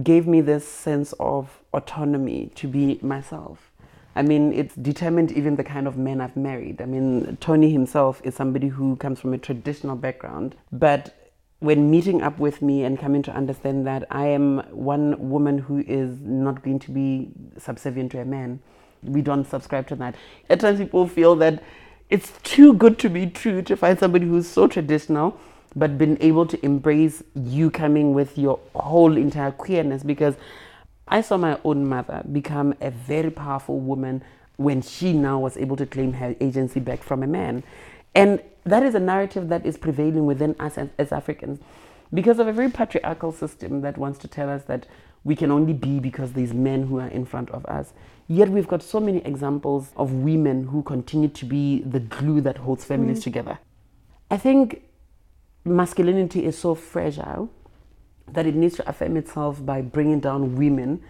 gave 0.04 0.28
me 0.28 0.42
this 0.42 0.68
sense 0.68 1.14
of 1.20 1.62
autonomy 1.74 2.52
to 2.56 2.68
be 2.68 3.00
myself. 3.02 3.72
I 4.16 4.22
mean, 4.22 4.54
it's 4.54 4.76
determined 4.76 5.32
even 5.32 5.56
the 5.56 5.64
kind 5.64 5.88
of 5.88 5.98
men 5.98 6.22
I've 6.22 6.38
married. 6.38 6.82
I 6.82 6.86
mean, 6.86 7.38
Tony 7.42 7.72
himself 7.72 8.22
is 8.24 8.36
somebody 8.36 8.70
who 8.70 8.96
comes 8.98 9.20
from 9.20 9.34
a 9.34 9.38
traditional 9.38 9.96
background, 9.96 10.56
but 10.72 11.25
when 11.66 11.90
meeting 11.90 12.22
up 12.22 12.40
with 12.40 12.62
me 12.62 12.84
and 12.84 13.00
coming 13.00 13.22
to 13.24 13.32
understand 13.32 13.86
that 13.88 14.06
I 14.12 14.28
am 14.28 14.60
one 14.72 15.30
woman 15.30 15.58
who 15.58 15.80
is 15.80 16.20
not 16.22 16.64
going 16.64 16.80
to 16.80 16.92
be 16.92 17.30
subservient 17.58 18.12
to 18.14 18.22
a 18.22 18.26
man, 18.26 18.60
we 19.04 19.22
don't 19.22 19.46
subscribe 19.46 19.88
to 19.88 19.96
that. 19.98 20.16
At 20.50 20.60
times, 20.60 20.80
people 20.80 21.08
feel 21.08 21.36
that 21.38 21.64
it's 22.10 22.32
too 22.44 22.74
good 22.74 23.00
to 23.00 23.10
be 23.10 23.28
true 23.28 23.62
to 23.64 23.76
find 23.76 23.98
somebody 23.98 24.28
who's 24.28 24.48
so 24.48 24.68
traditional 24.68 25.40
but 25.76 25.98
been 25.98 26.18
able 26.22 26.46
to 26.46 26.64
embrace 26.66 27.22
you 27.36 27.70
coming 27.70 28.14
with 28.14 28.38
your 28.38 28.60
whole 28.76 29.18
entire 29.18 29.52
queerness 29.52 30.04
because 30.04 30.36
I 31.08 31.22
saw 31.22 31.38
my 31.38 31.60
own 31.64 31.88
mother 31.88 32.24
become 32.32 32.74
a 32.80 32.92
very 32.92 33.30
powerful 33.30 33.80
woman 33.80 34.24
when 34.58 34.82
she 34.82 35.14
now 35.14 35.40
was 35.40 35.58
able 35.58 35.76
to 35.76 35.86
claim 35.86 36.14
her 36.14 36.36
agency 36.40 36.80
back 36.80 37.04
from 37.04 37.24
a 37.24 37.28
man. 37.28 37.64
And 38.16 38.42
that 38.66 38.84
is 38.84 38.96
a 38.96 39.00
narrative 39.00 39.50
that 39.50 39.66
is 39.66 39.78
prevailing 39.78 40.26
within 40.26 40.56
us 40.60 40.78
as, 40.78 40.90
as, 40.98 41.12
Africans 41.12 41.60
because 42.14 42.40
of 42.40 42.48
a 42.48 42.54
very 42.54 42.70
patriarchal 42.70 43.32
system 43.32 43.82
that 43.82 43.98
wants 43.98 44.20
to 44.20 44.28
tell 44.28 44.50
us 44.50 44.64
that 44.64 44.88
we 45.24 45.36
can 45.36 45.52
only 45.52 45.74
be 45.74 46.00
because 46.00 46.34
these 46.34 46.54
men 46.54 46.88
who 46.88 47.00
are 47.00 47.08
in 47.08 47.26
front 47.26 47.50
of 47.50 47.66
us. 47.66 47.94
Yet 48.28 48.50
we've 48.50 48.68
got 48.68 48.82
so 48.82 49.00
many 49.00 49.20
examples 49.20 49.92
of 49.96 50.12
women 50.14 50.68
who 50.68 50.82
continue 50.84 51.30
to 51.30 51.46
be 51.46 51.82
the 51.82 52.00
glue 52.00 52.42
that 52.42 52.58
holds 52.58 52.84
families 52.84 53.20
mm. 53.20 53.24
together. 53.24 53.60
I 54.32 54.38
think 54.38 54.84
masculinity 55.64 56.46
is 56.46 56.58
so 56.58 56.76
fragile 56.76 57.50
that 58.32 58.46
it 58.46 58.56
needs 58.56 58.76
to 58.78 58.90
affirm 58.90 59.18
itself 59.18 59.64
by 59.64 59.82
bringing 59.82 60.20
down 60.20 60.56
women. 60.56 61.04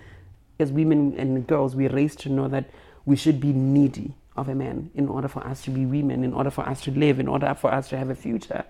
As 0.60 0.72
women 0.72 1.16
and 1.18 1.46
girls, 1.48 1.76
we're 1.76 1.90
raised 1.90 2.20
to 2.20 2.30
know 2.30 2.48
that 2.48 2.70
we 3.06 3.16
should 3.16 3.40
be 3.40 3.54
needy 3.54 4.16
of 4.36 4.50
a 4.50 4.56
man 4.56 4.92
in 4.96 5.08
order 5.08 5.28
for 5.28 5.46
us 5.46 5.62
to 5.64 5.72
be 5.72 5.86
women, 5.86 6.24
in 6.24 6.34
order 6.34 6.50
for 6.50 6.68
us 6.68 6.82
to 6.82 6.92
live, 6.92 7.20
in 7.20 7.28
order 7.28 7.54
for 7.56 7.74
us 7.74 7.90
to 7.90 7.98
have 7.98 8.10
a 8.10 8.16
future, 8.16 8.64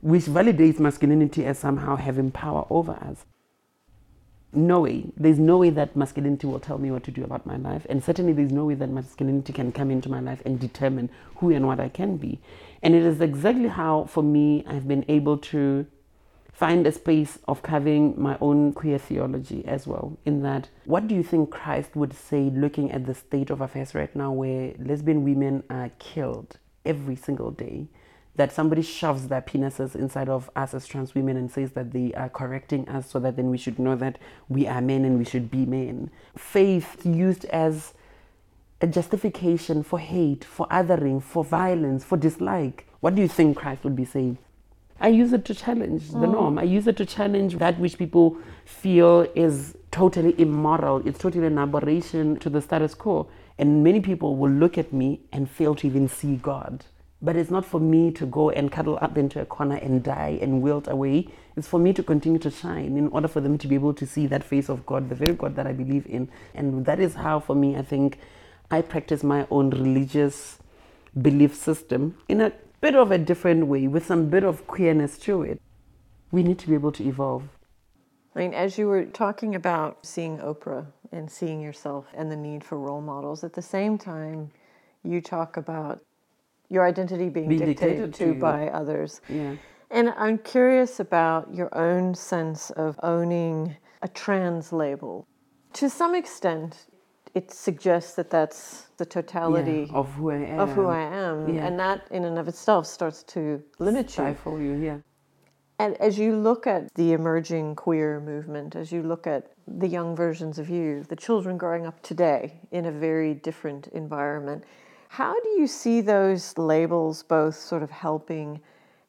which 0.00 0.24
validates 0.24 0.78
masculinity 0.78 1.44
as 1.44 1.58
somehow 1.58 1.96
having 1.96 2.30
power 2.30 2.66
over 2.70 2.92
us 2.92 3.24
no 4.56 4.80
way. 4.80 5.04
There's 5.16 5.38
no 5.38 5.58
way 5.58 5.70
that 5.70 5.94
masculinity 5.96 6.46
will 6.46 6.60
tell 6.60 6.78
me 6.78 6.90
what 6.90 7.04
to 7.04 7.10
do 7.10 7.24
about 7.24 7.46
my 7.46 7.56
life. 7.56 7.86
And 7.88 8.02
certainly 8.02 8.32
there's 8.32 8.52
no 8.52 8.64
way 8.64 8.74
that 8.74 8.90
masculinity 8.90 9.52
can 9.52 9.72
come 9.72 9.90
into 9.90 10.08
my 10.08 10.20
life 10.20 10.42
and 10.46 10.58
determine 10.58 11.10
who 11.36 11.50
and 11.50 11.66
what 11.66 11.78
I 11.78 11.88
can 11.88 12.16
be. 12.16 12.40
And 12.82 12.94
it 12.94 13.02
is 13.02 13.20
exactly 13.20 13.68
how, 13.68 14.04
for 14.04 14.22
me, 14.22 14.64
I've 14.66 14.88
been 14.88 15.04
able 15.08 15.38
to 15.38 15.86
find 16.56 16.86
a 16.86 16.92
space 16.92 17.38
of 17.46 17.62
having 17.66 18.18
my 18.18 18.38
own 18.40 18.72
queer 18.72 18.96
theology 18.96 19.62
as 19.66 19.86
well. 19.86 20.16
In 20.24 20.40
that, 20.42 20.70
what 20.86 21.06
do 21.06 21.14
you 21.14 21.22
think 21.22 21.50
Christ 21.50 21.94
would 21.94 22.14
say 22.14 22.44
looking 22.48 22.90
at 22.90 23.04
the 23.04 23.14
state 23.14 23.50
of 23.50 23.60
affairs 23.60 23.94
right 23.94 24.14
now 24.16 24.32
where 24.32 24.72
lesbian 24.78 25.22
women 25.22 25.64
are 25.68 25.90
killed 25.98 26.58
every 26.84 27.16
single 27.16 27.50
day? 27.50 27.88
that 28.36 28.52
somebody 28.52 28.82
shoves 28.82 29.28
their 29.28 29.40
penises 29.40 29.94
inside 29.96 30.28
of 30.28 30.50
us 30.54 30.74
as 30.74 30.86
trans 30.86 31.14
women 31.14 31.38
and 31.38 31.50
says 31.50 31.70
that 31.72 31.92
they 31.92 32.12
are 32.12 32.28
correcting 32.28 32.86
us 32.86 33.08
so 33.08 33.18
that 33.18 33.34
then 33.34 33.48
we 33.48 33.56
should 33.56 33.78
know 33.78 33.96
that 33.96 34.18
we 34.50 34.66
are 34.66 34.82
men 34.82 35.06
and 35.06 35.16
we 35.16 35.24
should 35.24 35.50
be 35.50 35.64
men. 35.64 36.10
Faith 36.36 37.00
used 37.06 37.46
as 37.46 37.94
a 38.82 38.86
justification 38.86 39.82
for 39.82 39.98
hate, 39.98 40.44
for 40.44 40.66
othering, 40.68 41.22
for 41.22 41.42
violence, 41.42 42.04
for 42.04 42.18
dislike. 42.18 42.86
What 43.00 43.14
do 43.14 43.22
you 43.22 43.28
think 43.28 43.56
Christ 43.56 43.84
would 43.84 43.96
be 43.96 44.04
saying? 44.04 44.36
I 45.00 45.08
use 45.08 45.32
it 45.32 45.44
to 45.46 45.54
challenge 45.54 46.02
mm. 46.04 46.20
the 46.20 46.26
norm. 46.26 46.58
I 46.58 46.62
use 46.62 46.86
it 46.86 46.96
to 46.98 47.06
challenge 47.06 47.56
that 47.58 47.78
which 47.78 47.98
people 47.98 48.36
feel 48.64 49.26
is 49.34 49.76
totally 49.90 50.34
immoral. 50.40 51.06
It's 51.06 51.18
totally 51.18 51.46
an 51.46 51.58
aberration 51.58 52.36
to 52.38 52.50
the 52.50 52.60
status 52.60 52.94
quo. 52.94 53.28
And 53.58 53.82
many 53.82 54.00
people 54.00 54.36
will 54.36 54.50
look 54.50 54.76
at 54.78 54.92
me 54.92 55.20
and 55.32 55.48
fail 55.50 55.74
to 55.76 55.86
even 55.86 56.08
see 56.08 56.36
God. 56.36 56.84
But 57.22 57.36
it's 57.36 57.50
not 57.50 57.64
for 57.64 57.80
me 57.80 58.10
to 58.12 58.26
go 58.26 58.50
and 58.50 58.70
cuddle 58.70 58.98
up 59.00 59.16
into 59.16 59.40
a 59.40 59.46
corner 59.46 59.76
and 59.76 60.02
die 60.02 60.38
and 60.42 60.60
wilt 60.60 60.86
away. 60.86 61.28
It's 61.56 61.66
for 61.66 61.80
me 61.80 61.94
to 61.94 62.02
continue 62.02 62.38
to 62.40 62.50
shine 62.50 62.96
in 62.98 63.08
order 63.08 63.28
for 63.28 63.40
them 63.40 63.56
to 63.58 63.66
be 63.66 63.74
able 63.74 63.94
to 63.94 64.06
see 64.06 64.26
that 64.26 64.44
face 64.44 64.68
of 64.68 64.84
God, 64.84 65.08
the 65.08 65.14
very 65.14 65.34
God 65.34 65.56
that 65.56 65.66
I 65.66 65.72
believe 65.72 66.06
in. 66.06 66.28
And 66.54 66.84
that 66.84 67.00
is 67.00 67.14
how, 67.14 67.40
for 67.40 67.56
me, 67.56 67.76
I 67.76 67.82
think 67.82 68.18
I 68.70 68.82
practice 68.82 69.22
my 69.22 69.46
own 69.50 69.70
religious 69.70 70.58
belief 71.20 71.54
system 71.54 72.18
in 72.28 72.42
a 72.42 72.52
bit 72.80 72.94
of 72.94 73.10
a 73.10 73.18
different 73.18 73.66
way 73.66 73.88
with 73.88 74.06
some 74.06 74.28
bit 74.28 74.44
of 74.44 74.66
queerness 74.66 75.18
to 75.18 75.42
it. 75.42 75.60
We 76.30 76.42
need 76.42 76.58
to 76.60 76.68
be 76.68 76.74
able 76.74 76.92
to 76.92 77.04
evolve. 77.04 77.44
I 78.34 78.40
mean, 78.40 78.52
as 78.54 78.76
you 78.76 78.86
were 78.86 79.06
talking 79.06 79.54
about 79.54 80.04
seeing 80.04 80.38
Oprah 80.38 80.86
and 81.10 81.30
seeing 81.30 81.60
yourself 81.60 82.06
and 82.14 82.30
the 82.30 82.36
need 82.36 82.62
for 82.62 82.78
role 82.78 83.00
models, 83.00 83.44
at 83.44 83.54
the 83.54 83.62
same 83.62 83.96
time, 83.96 84.50
you 85.02 85.20
talk 85.20 85.56
about 85.56 86.04
your 86.68 86.86
identity 86.86 87.28
being, 87.28 87.48
being 87.48 87.64
dictated, 87.64 88.10
dictated, 88.10 88.14
to, 88.14 88.34
to 88.34 88.40
by 88.40 88.68
others. 88.68 89.20
Yeah. 89.28 89.54
And 89.90 90.10
I'm 90.16 90.38
curious 90.38 91.00
about 91.00 91.54
your 91.54 91.74
own 91.78 92.14
sense 92.14 92.70
of 92.70 92.98
owning 93.02 93.76
a 94.02 94.08
trans 94.08 94.72
label. 94.72 95.26
To 95.74 95.88
some 95.88 96.14
extent, 96.14 96.86
it 97.36 97.52
suggests 97.52 98.14
that 98.14 98.30
that's 98.30 98.86
the 98.96 99.04
totality 99.04 99.86
yeah, 99.90 99.98
of 99.98 100.10
who 100.14 100.30
I 100.30 100.36
am. 100.36 100.58
Of 100.58 100.72
who 100.72 100.86
I 100.86 101.02
am. 101.02 101.54
Yeah. 101.54 101.66
And 101.66 101.78
that 101.78 102.08
in 102.10 102.24
and 102.24 102.38
of 102.38 102.48
itself 102.48 102.86
starts 102.86 103.22
to 103.24 103.62
limit 103.78 104.08
Stifle 104.10 104.58
you. 104.58 104.72
you, 104.72 104.82
yeah. 104.82 104.98
And 105.78 106.00
as 106.00 106.18
you 106.18 106.34
look 106.34 106.66
at 106.66 106.94
the 106.94 107.12
emerging 107.12 107.74
queer 107.74 108.20
movement, 108.20 108.74
as 108.74 108.90
you 108.90 109.02
look 109.02 109.26
at 109.26 109.52
the 109.68 109.86
young 109.86 110.16
versions 110.16 110.58
of 110.58 110.70
you, 110.70 111.04
the 111.10 111.16
children 111.16 111.58
growing 111.58 111.84
up 111.84 112.02
today 112.02 112.58
in 112.70 112.86
a 112.86 112.90
very 112.90 113.34
different 113.34 113.88
environment, 113.88 114.64
how 115.08 115.38
do 115.38 115.48
you 115.60 115.66
see 115.66 116.00
those 116.00 116.56
labels 116.56 117.22
both 117.22 117.54
sort 117.54 117.82
of 117.82 117.90
helping 117.90 118.58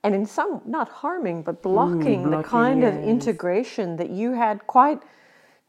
and 0.03 0.13
in 0.13 0.25
some 0.25 0.61
not 0.65 0.89
harming 0.89 1.43
but 1.43 1.63
blocking, 1.63 2.23
mm, 2.23 2.29
blocking 2.29 2.31
the 2.31 2.43
kind 2.43 2.81
yes. 2.81 2.93
of 2.93 3.03
integration 3.05 3.95
that 3.95 4.09
you 4.09 4.33
had 4.33 4.67
quite 4.67 5.01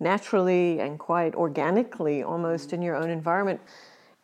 naturally 0.01 0.81
and 0.81 0.99
quite 0.99 1.35
organically 1.35 2.23
almost 2.23 2.73
in 2.73 2.83
your 2.83 2.97
own 2.97 3.11
environment? 3.11 3.61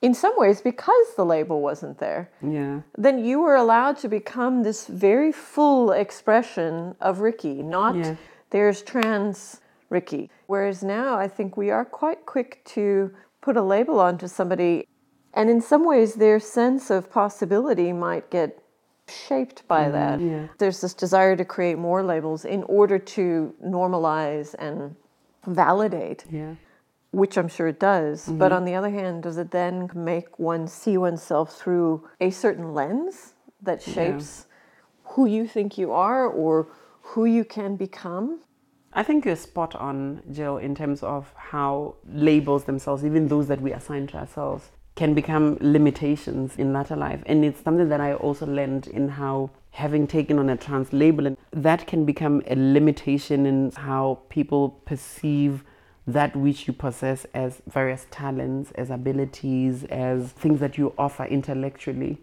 in 0.02 0.12
some 0.12 0.34
ways 0.36 0.60
because 0.60 1.06
the 1.16 1.24
label 1.24 1.62
wasn't 1.62 1.96
there 1.98 2.28
yeah 2.42 2.80
then 2.98 3.24
you 3.24 3.40
were 3.40 3.54
allowed 3.54 3.96
to 3.96 4.06
become 4.06 4.62
this 4.62 4.86
very 4.86 5.32
full 5.32 5.92
expression 5.92 6.94
of 7.00 7.20
ricki 7.20 7.62
not 7.62 7.96
yeah. 7.96 8.14
there's 8.50 8.82
trans 8.82 9.62
ricki 9.88 10.28
whereas 10.46 10.82
now 10.82 11.16
i 11.16 11.26
think 11.26 11.56
we 11.56 11.70
are 11.70 11.86
quite 11.86 12.26
quick 12.26 12.62
to 12.66 13.10
put 13.40 13.56
a 13.56 13.62
label 13.62 13.98
onto 13.98 14.28
somebody 14.28 14.84
and 15.34 15.50
in 15.50 15.60
some 15.60 15.84
ways, 15.84 16.14
their 16.14 16.38
sense 16.38 16.90
of 16.90 17.10
possibility 17.10 17.92
might 17.92 18.30
get 18.30 18.62
shaped 19.08 19.66
by 19.68 19.86
mm, 19.86 19.92
that. 19.92 20.20
Yeah. 20.20 20.46
There's 20.58 20.80
this 20.80 20.94
desire 20.94 21.36
to 21.36 21.44
create 21.44 21.76
more 21.76 22.02
labels 22.02 22.44
in 22.44 22.62
order 22.64 22.98
to 22.98 23.54
normalize 23.62 24.54
and 24.58 24.94
validate. 25.46 26.24
Yeah. 26.30 26.54
Which 27.10 27.38
I'm 27.38 27.48
sure 27.48 27.68
it 27.68 27.78
does. 27.78 28.22
Mm-hmm. 28.22 28.38
But 28.38 28.52
on 28.52 28.64
the 28.64 28.74
other 28.74 28.90
hand, 28.90 29.22
does 29.22 29.38
it 29.38 29.50
then 29.50 29.88
make 29.94 30.38
one 30.38 30.66
see 30.66 30.96
oneself 30.98 31.56
through 31.56 32.08
a 32.20 32.30
certain 32.30 32.74
lens 32.74 33.34
that 33.62 33.80
shapes 33.80 34.46
yeah. 34.48 35.12
who 35.12 35.26
you 35.26 35.46
think 35.46 35.78
you 35.78 35.92
are 35.92 36.26
or 36.26 36.68
who 37.02 37.24
you 37.24 37.44
can 37.44 37.76
become? 37.76 38.40
I 38.92 39.02
think 39.02 39.24
you're 39.24 39.36
spot 39.36 39.74
on, 39.74 40.22
Jill, 40.30 40.58
in 40.58 40.74
terms 40.74 41.02
of 41.02 41.32
how 41.36 41.96
labels 42.06 42.64
themselves, 42.64 43.04
even 43.04 43.28
those 43.28 43.48
that 43.48 43.60
we 43.60 43.72
assign 43.72 44.06
to 44.08 44.18
ourselves, 44.18 44.70
can 44.94 45.14
become 45.14 45.58
limitations 45.60 46.56
in 46.56 46.72
latter 46.72 46.94
life. 46.94 47.20
And 47.26 47.44
it's 47.44 47.60
something 47.60 47.88
that 47.88 48.00
I 48.00 48.14
also 48.14 48.46
learned 48.46 48.86
in 48.86 49.08
how 49.08 49.50
having 49.74 50.06
taken 50.06 50.38
on 50.38 50.48
a 50.48 50.56
trans 50.56 50.92
label, 50.92 51.26
and 51.26 51.36
that 51.50 51.86
can 51.86 52.04
become 52.04 52.42
a 52.46 52.54
limitation 52.54 53.44
in 53.44 53.72
how 53.72 54.20
people 54.28 54.80
perceive 54.84 55.64
that 56.06 56.36
which 56.36 56.66
you 56.66 56.72
possess 56.72 57.26
as 57.34 57.60
various 57.66 58.06
talents, 58.10 58.70
as 58.72 58.90
abilities, 58.90 59.84
as 59.84 60.32
things 60.32 60.60
that 60.60 60.78
you 60.78 60.92
offer 60.96 61.24
intellectually. 61.24 62.18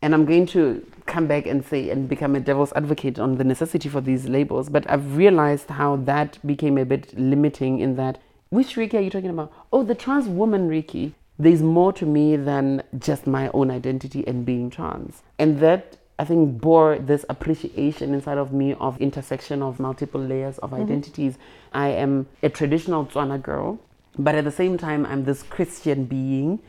And 0.00 0.14
I'm 0.14 0.24
going 0.24 0.46
to 0.46 0.86
come 1.04 1.26
back 1.26 1.46
and 1.46 1.64
say 1.64 1.90
and 1.90 2.08
become 2.08 2.34
a 2.36 2.40
devil's 2.40 2.72
advocate 2.74 3.18
on 3.18 3.36
the 3.36 3.44
necessity 3.44 3.88
for 3.88 4.00
these 4.00 4.28
labels, 4.28 4.68
but 4.68 4.88
I've 4.90 5.16
realized 5.16 5.68
how 5.68 5.96
that 5.96 6.38
became 6.46 6.78
a 6.78 6.84
bit 6.84 7.18
limiting 7.18 7.80
in 7.80 7.96
that 7.96 8.18
which 8.48 8.76
Ricki 8.76 8.96
are 8.96 9.00
you 9.00 9.10
talking 9.10 9.30
about? 9.30 9.52
Oh, 9.72 9.82
the 9.82 9.94
trans 9.94 10.28
woman 10.28 10.68
Ricki 10.68 11.14
there's 11.38 11.62
more 11.62 11.92
to 11.92 12.06
me 12.06 12.36
than 12.36 12.82
just 12.98 13.26
my 13.26 13.50
own 13.52 13.70
identity 13.70 14.26
and 14.26 14.46
being 14.46 14.70
trans. 14.70 15.22
And 15.38 15.60
that 15.60 15.98
I 16.18 16.24
think 16.24 16.60
bore 16.60 16.98
this 16.98 17.24
appreciation 17.28 18.14
inside 18.14 18.38
of 18.38 18.52
me 18.52 18.74
of 18.74 18.98
intersection 19.00 19.62
of 19.62 19.78
multiple 19.78 20.20
layers 20.20 20.58
of 20.58 20.70
mm-hmm. 20.70 20.82
identities. 20.82 21.38
I 21.72 21.88
am 21.88 22.26
a 22.42 22.48
traditional 22.48 23.06
Tswana 23.06 23.42
girl 23.42 23.78
But 24.18 24.34
at 24.34 24.44
the 24.44 24.50
same 24.50 24.78
time, 24.78 25.04
I'm 25.04 25.24
this 25.24 25.42
Christian 25.42 26.04
being 26.04 26.60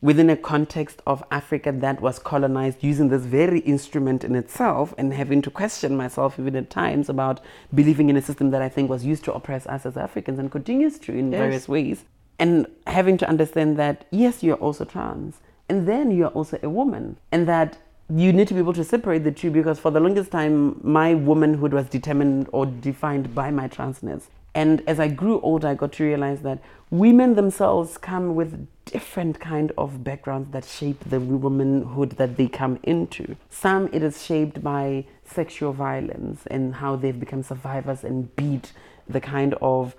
within 0.00 0.28
a 0.28 0.36
context 0.36 1.00
of 1.06 1.24
Africa 1.30 1.72
that 1.72 2.00
was 2.00 2.18
colonized 2.18 2.82
using 2.82 3.08
this 3.08 3.22
very 3.22 3.60
instrument 3.60 4.22
in 4.22 4.34
itself 4.34 4.92
and 4.98 5.14
having 5.14 5.40
to 5.42 5.50
question 5.50 5.96
myself 5.96 6.38
even 6.38 6.56
at 6.56 6.68
times 6.68 7.08
about 7.08 7.40
believing 7.74 8.10
in 8.10 8.16
a 8.16 8.22
system 8.22 8.50
that 8.50 8.60
I 8.60 8.68
think 8.68 8.90
was 8.90 9.04
used 9.04 9.24
to 9.24 9.32
oppress 9.32 9.66
us 9.66 9.86
as 9.86 9.96
Africans 9.96 10.38
and 10.38 10.50
continues 10.50 10.98
to 11.00 11.12
in 11.12 11.32
Yes. 11.32 11.38
various 11.38 11.68
ways. 11.68 12.04
And 12.38 12.66
having 12.86 13.16
to 13.18 13.28
understand 13.28 13.78
that, 13.78 14.04
yes, 14.10 14.42
you're 14.42 14.56
also 14.56 14.84
trans, 14.84 15.40
and 15.68 15.86
then 15.88 16.10
you're 16.10 16.28
also 16.28 16.58
a 16.62 16.68
woman, 16.68 17.16
and 17.30 17.46
that 17.48 17.78
you 18.10 18.32
need 18.32 18.48
to 18.48 18.54
be 18.54 18.60
able 18.60 18.74
to 18.74 18.84
separate 18.84 19.24
the 19.24 19.32
two 19.32 19.50
because 19.50 19.78
for 19.78 19.90
the 19.90 20.00
longest 20.00 20.30
time, 20.30 20.78
my 20.82 21.14
womanhood 21.14 21.72
was 21.72 21.86
determined 21.86 22.48
or 22.52 22.66
defined 22.66 23.34
by 23.34 23.50
my 23.50 23.68
transness. 23.68 24.24
And 24.54 24.82
as 24.86 25.00
I 25.00 25.08
grew 25.08 25.40
older, 25.40 25.68
I 25.68 25.74
got 25.74 25.92
to 25.94 26.04
realize 26.04 26.42
that 26.42 26.60
women 26.90 27.34
themselves 27.34 27.98
come 27.98 28.36
with 28.36 28.68
different 28.84 29.40
kind 29.40 29.72
of 29.76 30.04
backgrounds 30.04 30.52
that 30.52 30.64
shape 30.64 31.02
the 31.04 31.18
womanhood 31.18 32.12
that 32.12 32.36
they 32.36 32.46
come 32.46 32.78
into. 32.82 33.36
Some 33.50 33.88
it 33.92 34.02
is 34.02 34.24
shaped 34.24 34.62
by 34.62 35.06
sexual 35.24 35.72
violence 35.72 36.46
and 36.46 36.76
how 36.76 36.94
they've 36.94 37.18
become 37.18 37.42
survivors 37.42 38.04
and 38.04 38.34
beat 38.36 38.72
the 39.08 39.20
kind 39.20 39.54
of 39.60 39.96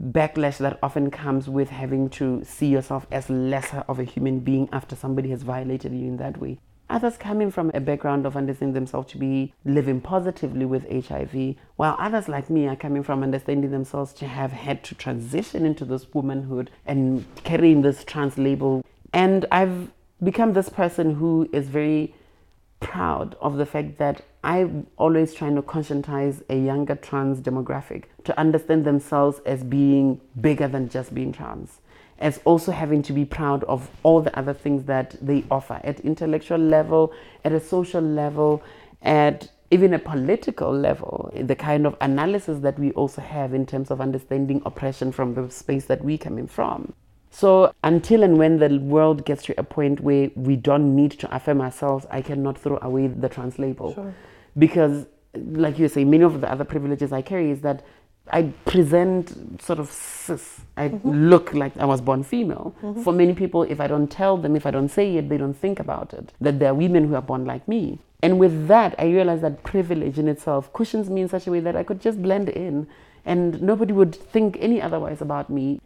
backlash 0.00 0.58
that 0.58 0.78
often 0.80 1.10
comes 1.10 1.48
with 1.48 1.70
having 1.70 2.08
to 2.08 2.44
see 2.44 2.68
yourself 2.68 3.06
as 3.10 3.28
lesser 3.28 3.84
of 3.88 3.98
a 3.98 4.04
human 4.04 4.38
being 4.38 4.68
after 4.70 4.94
somebody 4.94 5.30
has 5.30 5.42
violated 5.42 5.92
you 5.92 6.06
in 6.06 6.18
that 6.18 6.38
way. 6.40 6.58
Others 6.90 7.18
coming 7.18 7.50
from 7.50 7.70
a 7.74 7.80
background 7.80 8.24
of 8.24 8.36
understanding 8.36 8.72
themselves 8.72 9.12
to 9.12 9.18
be 9.18 9.52
living 9.64 10.00
positively 10.00 10.64
with 10.64 10.88
HIV, 10.90 11.56
while 11.76 11.96
others 11.98 12.28
like 12.28 12.48
me 12.48 12.66
are 12.66 12.76
coming 12.76 13.02
from 13.02 13.22
understanding 13.22 13.70
themselves 13.70 14.14
to 14.14 14.26
have 14.26 14.52
had 14.52 14.82
to 14.84 14.94
transition 14.94 15.66
into 15.66 15.84
this 15.84 16.06
womanhood 16.14 16.70
and 16.86 17.26
carrying 17.44 17.82
this 17.82 18.04
trans 18.04 18.38
label. 18.38 18.82
And 19.12 19.44
I've 19.52 19.90
become 20.22 20.54
this 20.54 20.70
person 20.70 21.14
who 21.16 21.48
is 21.52 21.68
very 21.68 22.14
proud 22.80 23.36
of 23.40 23.56
the 23.56 23.66
fact 23.66 23.98
that 23.98 24.22
I'm 24.42 24.86
always 24.96 25.34
trying 25.34 25.56
to 25.56 25.62
conscientize 25.62 26.42
a 26.48 26.56
younger 26.56 26.94
trans 26.94 27.40
demographic 27.40 28.04
to 28.24 28.38
understand 28.38 28.84
themselves 28.84 29.40
as 29.44 29.62
being 29.62 30.20
bigger 30.40 30.68
than 30.68 30.88
just 30.88 31.14
being 31.14 31.32
trans, 31.32 31.80
as 32.20 32.40
also 32.44 32.72
having 32.72 33.02
to 33.02 33.12
be 33.12 33.24
proud 33.24 33.64
of 33.64 33.90
all 34.02 34.20
the 34.20 34.36
other 34.38 34.54
things 34.54 34.84
that 34.84 35.16
they 35.20 35.44
offer 35.50 35.80
at 35.84 36.00
intellectual 36.00 36.58
level, 36.58 37.12
at 37.44 37.52
a 37.52 37.60
social 37.60 38.02
level, 38.02 38.62
at 39.02 39.50
even 39.70 39.92
a 39.94 39.98
political 39.98 40.72
level, 40.72 41.32
the 41.36 41.54
kind 41.54 41.86
of 41.86 41.96
analysis 42.00 42.60
that 42.60 42.78
we 42.78 42.90
also 42.92 43.20
have 43.20 43.52
in 43.52 43.66
terms 43.66 43.90
of 43.90 44.00
understanding 44.00 44.62
oppression 44.64 45.12
from 45.12 45.34
the 45.34 45.50
space 45.50 45.84
that 45.84 46.02
we 46.02 46.16
coming 46.16 46.46
from. 46.46 46.92
So 47.30 47.72
until 47.84 48.22
and 48.22 48.38
when 48.38 48.58
the 48.58 48.78
world 48.78 49.26
gets 49.26 49.44
to 49.44 49.54
a 49.58 49.62
point 49.62 50.00
where 50.00 50.30
we 50.34 50.56
don't 50.56 50.96
need 50.96 51.12
to 51.12 51.34
affirm 51.34 51.60
ourselves, 51.60 52.06
I 52.10 52.22
cannot 52.22 52.58
throw 52.58 52.78
away 52.80 53.08
the 53.08 53.28
trans 53.28 53.58
label. 53.58 54.12
Because 54.56 55.06
like 55.34 55.78
you 55.78 55.88
say, 55.88 56.04
many 56.04 56.24
of 56.24 56.40
the 56.40 56.50
other 56.50 56.64
privileges 56.64 57.12
I 57.12 57.22
carry 57.22 57.50
is 57.50 57.60
that 57.60 57.84
I 58.30 58.44
present 58.64 59.60
sort 59.62 59.78
of 59.78 59.90
cis. 59.90 60.60
I 60.76 60.88
look 61.04 61.54
like 61.54 61.76
I 61.76 61.84
was 61.84 62.00
born 62.00 62.22
female. 62.22 62.74
For 63.02 63.12
many 63.12 63.34
people, 63.34 63.62
if 63.64 63.80
I 63.80 63.86
don't 63.86 64.08
tell 64.08 64.36
them, 64.36 64.54
if 64.54 64.64
I 64.64 64.70
don't 64.70 64.88
say 64.88 65.16
it, 65.16 65.28
they 65.28 65.36
don't 65.36 65.54
think 65.54 65.80
about 65.80 66.14
it. 66.14 66.32
That 66.40 66.58
there 66.58 66.70
are 66.70 66.74
women 66.74 67.08
who 67.08 67.14
are 67.14 67.22
born 67.22 67.44
like 67.44 67.66
me. 67.66 67.98
And 68.22 68.38
with 68.38 68.68
that, 68.68 68.94
I 68.98 69.06
realized 69.06 69.42
that 69.42 69.62
privilege 69.62 70.18
in 70.18 70.28
itself 70.28 70.72
cushions 70.72 71.08
me 71.08 71.22
in 71.22 71.28
such 71.28 71.46
a 71.46 71.50
way 71.50 71.60
that 71.60 71.76
I 71.76 71.82
could 71.82 72.00
just 72.00 72.20
blend 72.20 72.48
in 72.48 72.86
and 73.24 73.60
nobody 73.60 73.92
would 73.92 74.14
think 74.14 74.56
any 74.60 74.80
otherwise 74.80 75.20
about 75.20 75.50
me. 75.50 75.80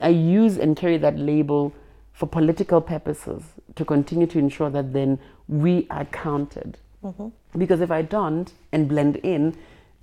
I 0.00 0.08
use 0.08 0.56
and 0.56 0.76
carry 0.76 0.98
that 0.98 1.18
label 1.18 1.74
for 2.12 2.26
political 2.26 2.80
purposes 2.80 3.42
to 3.74 3.84
continue 3.84 4.26
to 4.28 4.38
ensure 4.38 4.70
that 4.70 4.92
then 4.92 5.18
we 5.48 5.86
are 5.90 6.04
counted. 6.06 6.78
Mm-hmm. 7.04 7.28
Because 7.58 7.80
if 7.80 7.90
I 7.90 8.02
don't 8.02 8.52
and 8.72 8.88
blend 8.88 9.16
in, 9.16 9.56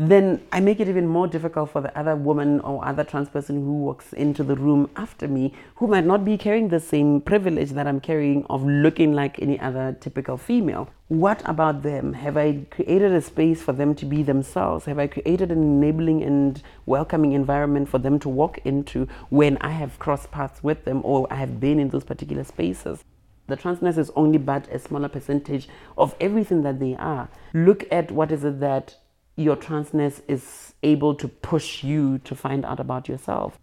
then 0.10 0.42
I 0.52 0.60
make 0.60 0.80
it 0.80 0.88
even 0.88 1.08
more 1.08 1.28
difficult 1.28 1.70
for 1.70 1.80
the 1.82 1.96
other 1.98 2.16
woman 2.16 2.60
or 2.62 2.84
other 2.84 3.04
trans 3.04 3.30
person 3.30 3.58
who 3.58 3.74
walks 3.74 4.12
into 4.14 4.44
the 4.44 4.56
room 4.56 4.90
after 4.96 5.28
me 5.28 5.54
who 5.76 5.88
might 5.88 6.06
not 6.06 6.26
be 6.26 6.38
carrying 6.38 6.70
the 6.70 6.80
same 6.80 7.22
privilege 7.22 7.72
that 7.72 7.86
I'm 7.86 8.00
carrying 8.00 8.46
of 8.50 8.66
looking 8.66 9.14
like 9.14 9.40
any 9.40 9.60
other 9.60 9.96
typical 10.00 10.38
female. 10.38 10.90
What 11.10 11.44
about 11.46 11.84
them? 11.84 12.14
Have 12.14 12.38
I 12.38 12.66
created 12.72 13.12
a 13.12 13.22
space 13.22 13.62
for 13.62 13.74
them 13.74 13.94
to 13.96 14.06
be 14.06 14.24
themselves? 14.24 14.86
Have 14.86 14.98
I 14.98 15.06
created 15.06 15.52
an 15.52 15.62
enabling 15.62 16.24
and 16.24 16.62
welcoming 16.88 17.34
environment 17.34 17.88
for 17.88 18.00
them 18.00 18.18
to 18.20 18.30
walk 18.30 18.58
into 18.66 19.08
when 19.30 19.58
I 19.62 19.70
have 19.70 20.00
crossed 20.00 20.32
paths 20.32 20.64
with 20.64 20.86
them 20.86 21.02
or 21.04 21.32
I 21.32 21.36
have 21.36 21.60
been 21.60 21.80
in 21.80 21.90
those 21.90 22.04
particular 22.04 22.44
spaces? 22.44 23.04
The 23.46 23.58
transness 23.58 23.98
is 23.98 24.10
only 24.16 24.38
but 24.38 24.68
a 24.70 24.80
smaller 24.80 25.10
percentage 25.10 25.68
of 25.98 26.16
everything 26.20 26.64
that 26.64 26.80
they 26.80 26.96
are. 26.96 27.30
Look 27.54 27.86
at 27.92 28.10
what 28.10 28.32
is 28.32 28.46
it 28.46 28.62
that 28.62 28.96
your 29.36 29.56
transness 29.56 30.22
is 30.28 30.74
able 30.84 31.16
to 31.16 31.28
push 31.28 31.84
you 31.84 32.20
to 32.20 32.36
find 32.36 32.66
out 32.66 32.80
about 32.80 33.08
yourself. 33.08 33.58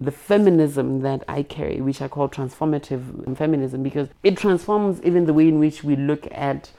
The 0.00 0.10
feminism 0.10 1.00
that 1.02 1.24
I 1.28 1.42
carry, 1.42 1.80
which 1.80 2.00
I 2.00 2.08
call 2.08 2.28
transformative 2.28 3.36
feminism, 3.36 3.82
because 3.82 4.08
it 4.22 4.36
transforms 4.36 5.00
even 5.02 5.26
the 5.26 5.34
way 5.34 5.48
in 5.48 5.58
which 5.58 5.84
we 5.84 5.96
look 5.96 6.26
at 6.30 6.70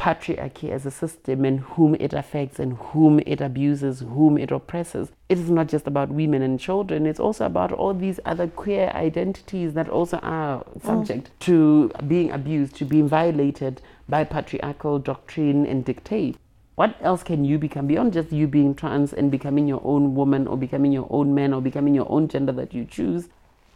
patriarchy 0.00 0.70
as 0.70 0.86
a 0.86 0.90
system 0.90 1.44
and 1.44 1.60
whom 1.60 1.94
it 1.96 2.14
affects 2.14 2.58
and 2.58 2.72
whom 2.78 3.20
it 3.26 3.42
abuses, 3.42 4.00
whom 4.00 4.38
it 4.38 4.50
oppresses. 4.50 5.10
It 5.28 5.38
is 5.38 5.50
not 5.50 5.68
just 5.68 5.86
about 5.86 6.08
women 6.08 6.40
and 6.40 6.58
children, 6.58 7.06
it's 7.06 7.20
also 7.20 7.44
about 7.44 7.70
all 7.70 7.92
these 7.92 8.18
other 8.24 8.46
queer 8.46 8.90
identities 8.94 9.74
that 9.74 9.90
also 9.90 10.16
are 10.18 10.64
subject 10.82 11.26
mm. 11.26 11.38
to 11.40 11.88
being 12.08 12.30
abused, 12.30 12.76
to 12.76 12.86
being 12.86 13.08
violated 13.08 13.82
by 14.08 14.24
patriarchal 14.24 14.98
doctrine 14.98 15.66
and 15.66 15.84
dictate. 15.84 16.38
What 16.74 16.96
else 17.00 17.22
can 17.22 17.44
you 17.44 17.58
become 17.58 17.86
beyond 17.86 18.12
just 18.12 18.32
you 18.32 18.46
being 18.46 18.74
trans 18.74 19.12
and 19.12 19.30
becoming 19.30 19.68
your 19.68 19.82
own 19.84 20.14
woman 20.14 20.46
or 20.46 20.56
becoming 20.56 20.92
your 20.92 21.06
own 21.10 21.34
man 21.34 21.52
or 21.52 21.60
becoming 21.60 21.94
your 21.94 22.10
own 22.10 22.28
gender 22.28 22.52
that 22.52 22.72
you 22.72 22.84
choose? 22.84 23.28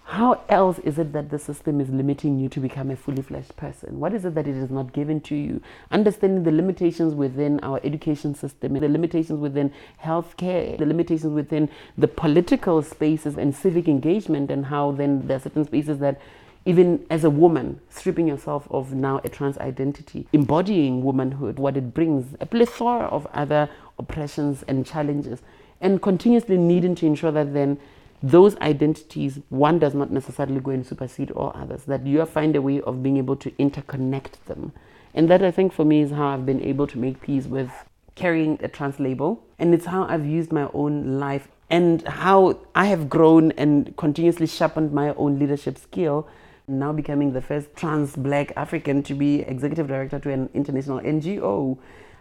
How 0.07 0.43
else 0.51 0.79
is 0.81 0.99
it 0.99 1.15
that 1.15 1.31
the 1.31 1.39
system 1.39 1.81
is 1.81 1.89
limiting 1.89 2.39
you 2.39 2.51
to 2.51 2.61
become 2.61 2.91
a 2.91 2.97
fully 2.97 3.23
fleshed 3.23 3.57
person? 3.57 3.99
What 4.01 4.13
is 4.13 4.27
it 4.27 4.35
that 4.35 4.47
it 4.47 4.55
is 4.55 4.71
not 4.71 4.93
given 4.93 5.21
to 5.23 5.35
you? 5.35 5.63
Understanding 5.91 6.45
the 6.45 6.53
limitations 6.53 7.15
within 7.15 7.59
our 7.61 7.81
education 7.83 8.35
system, 8.35 8.75
the 8.75 8.89
limitations 8.89 9.41
within 9.41 9.73
healthcare, 10.03 10.79
the 10.79 10.85
limitations 10.85 11.33
within 11.33 11.71
the 11.97 12.07
political 12.07 12.83
spaces 12.83 13.39
and 13.39 13.57
civic 13.57 13.89
engagement, 13.89 14.51
and 14.51 14.67
how 14.67 14.93
then 14.93 15.27
there 15.27 15.39
are 15.39 15.41
certain 15.41 15.65
spaces 15.65 15.99
that 15.99 16.21
even 16.67 17.05
as 17.11 17.25
a 17.25 17.31
woman, 17.31 17.81
stripping 17.91 18.27
yourself 18.27 18.67
of 18.71 18.93
now 18.93 19.21
a 19.25 19.29
trans 19.29 19.59
identity, 19.59 20.27
embodying 20.33 21.05
womanhood, 21.05 21.59
what 21.59 21.77
it 21.77 21.93
brings, 21.93 22.35
a 22.41 22.47
plethora 22.47 23.07
of 23.07 23.27
other 23.35 23.69
oppressions 23.99 24.65
and 24.67 24.87
challenges, 24.87 25.43
and 25.81 26.01
continuously 26.01 26.57
needing 26.57 26.95
to 26.95 27.07
ensure 27.07 27.33
that 27.33 27.53
then 27.53 27.79
those 28.23 28.57
identities, 28.57 29.39
one 29.51 29.79
does 29.79 29.95
not 29.95 30.11
necessarily 30.11 30.59
go 30.59 30.71
and 30.71 30.87
supersede 30.87 31.31
all 31.33 31.53
others, 31.55 31.85
that 31.85 32.07
you 32.07 32.25
find 32.25 32.57
a 32.57 32.63
way 32.63 32.81
of 32.81 33.03
being 33.03 33.19
able 33.19 33.37
to 33.37 33.51
interconnect 33.53 34.43
them. 34.47 34.73
And 35.13 35.29
that 35.29 35.43
I 35.43 35.51
think 35.51 35.73
for 35.73 35.85
me 35.85 36.01
is 36.01 36.11
how 36.11 36.29
I've 36.29 36.47
been 36.47 36.63
able 36.63 36.87
to 36.87 36.99
make 36.99 37.21
peace 37.21 37.45
with 37.45 37.71
carrying 38.15 38.59
a 38.63 38.69
trans 38.69 38.99
label. 38.99 39.45
And 39.59 39.75
it's 39.75 39.87
how 39.87 40.05
I've 40.05 40.25
used 40.25 40.53
my 40.53 40.69
own 40.73 41.21
life 41.21 41.49
and 41.69 42.07
how 42.09 42.59
I 42.75 42.87
have 42.87 43.09
grown 43.09 43.53
and 43.53 43.97
continuously 43.97 44.47
sharpened 44.47 44.93
my 44.93 45.11
own 45.15 45.39
leadership 45.39 45.79
skill. 45.79 46.27
Now 46.67 46.93
becoming 46.93 47.33
the 47.33 47.43
first 47.43 47.75
trans 47.77 48.17
black 48.17 48.53
African 48.57 49.03
to 49.05 49.15
be 49.15 49.41
executive 49.41 49.87
director 49.87 50.19
to 50.19 50.31
an 50.31 50.49
international 50.55 51.01
NGO. 51.01 51.79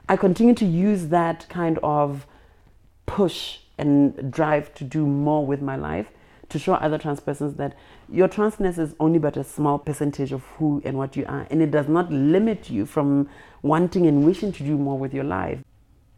I 0.10 0.18
continue 0.18 0.54
to 0.56 0.66
use 0.66 1.08
that 1.08 1.48
kind 1.48 1.80
of 1.82 2.28
push 3.06 3.60
and 3.78 4.32
drive 4.32 4.74
to 4.76 4.84
do 4.84 5.06
more 5.06 5.46
with 5.46 5.62
my 5.62 5.76
life 5.78 6.08
to 6.50 6.60
show 6.60 6.74
other 6.74 6.98
trans 6.98 7.20
persons 7.20 7.56
that 7.56 7.76
your 8.10 8.28
transness 8.28 8.78
is 8.78 8.96
only 9.00 9.18
but 9.18 9.38
a 9.38 9.44
small 9.44 9.80
percentage 9.80 10.32
of 10.32 10.44
who 10.58 10.82
and 10.86 10.98
what 10.98 11.16
you 11.16 11.26
are 11.26 11.48
and 11.50 11.62
it 11.62 11.72
does 11.72 11.88
not 11.88 12.12
limit 12.12 12.70
you 12.70 12.86
from 12.86 13.30
wanting 13.62 14.06
and 14.06 14.26
wishing 14.26 14.52
to 14.52 14.64
do 14.64 14.78
more 14.78 14.98
with 14.98 15.14
your 15.14 15.24
life. 15.24 15.60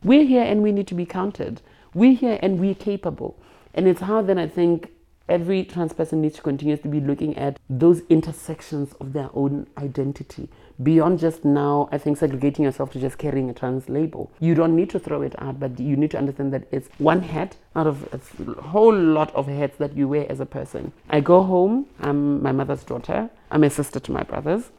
We're 0.04 0.26
here 0.26 0.44
and 0.44 0.62
we 0.64 0.72
need 0.72 0.88
to 0.88 0.96
be 0.96 1.06
counted. 1.06 1.62
We're 1.94 2.16
here 2.16 2.40
and 2.42 2.60
we're 2.60 2.76
capable. 2.76 3.38
And 3.74 3.88
it's 3.88 4.02
how 4.02 4.22
then 4.22 4.40
i 4.40 4.48
think 4.48 4.92
every 5.28 5.64
trans 5.64 5.94
person 5.94 6.22
needs 6.22 6.36
to 6.36 6.42
continuously 6.42 6.90
be 6.90 7.00
looking 7.00 7.38
at 7.38 7.60
those 7.70 8.02
intersections 8.10 8.94
of 9.00 9.14
their 9.14 9.30
own 9.34 9.68
identity. 9.78 10.50
Beyond 10.84 11.20
just 11.20 11.46
now 11.46 11.88
i 11.92 11.98
think 11.98 12.18
segregating 12.18 12.66
yourself 12.66 12.92
to 12.92 13.00
just 13.00 13.18
carrying 13.18 13.50
a 13.50 13.54
trans 13.54 13.88
label. 13.88 14.32
You 14.40 14.56
don't 14.56 14.76
need 14.76 14.90
to 14.92 15.00
throw 15.00 15.22
it 15.22 15.34
out 15.42 15.60
but 15.60 15.80
you 15.80 15.96
need 15.96 16.12
to 16.12 16.18
understand 16.18 16.54
that 16.54 16.68
it's 16.72 16.90
one 16.98 17.22
hat 17.22 17.56
out 17.76 17.88
of 17.88 18.08
a 18.14 18.62
whole 18.62 18.96
lot 18.96 19.34
of 19.34 19.48
hats 19.48 19.78
that 19.78 19.96
you 19.96 20.08
wear 20.08 20.30
as 20.30 20.40
a 20.40 20.46
person. 20.46 20.92
I 21.10 21.22
go 21.22 21.44
home. 21.44 21.88
I'm 22.00 22.44
my 22.44 22.52
mother's 22.52 22.84
daughter. 22.84 23.30
I'm 23.52 23.64
a 23.64 23.70
sister 23.70 24.00
to 24.02 24.12
my 24.12 24.24
brothers. 24.24 24.72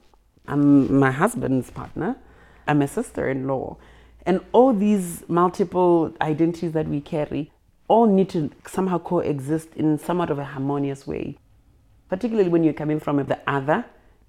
I'm 0.46 0.98
my 0.98 1.10
husband's 1.10 1.70
partner. 1.70 2.16
I'm 2.68 2.82
a 2.82 2.88
sister-in-law. 2.88 3.76
And 4.26 4.40
all 4.52 4.72
these 4.72 5.22
multiple 5.28 6.12
identities 6.20 6.72
that 6.72 6.88
we 6.88 7.00
carry 7.00 7.52
all 7.88 8.06
need 8.06 8.28
to 8.30 8.50
somehow 8.66 8.98
coexist 8.98 9.74
in 9.74 9.98
somewhat 9.98 10.30
of 10.30 10.38
a 10.38 10.44
harmonious 10.44 11.06
way, 11.06 11.38
particularly 12.08 12.48
when 12.48 12.64
you're 12.64 12.72
coming 12.72 13.00
from 13.00 13.24
the 13.24 13.38
other 13.46 13.84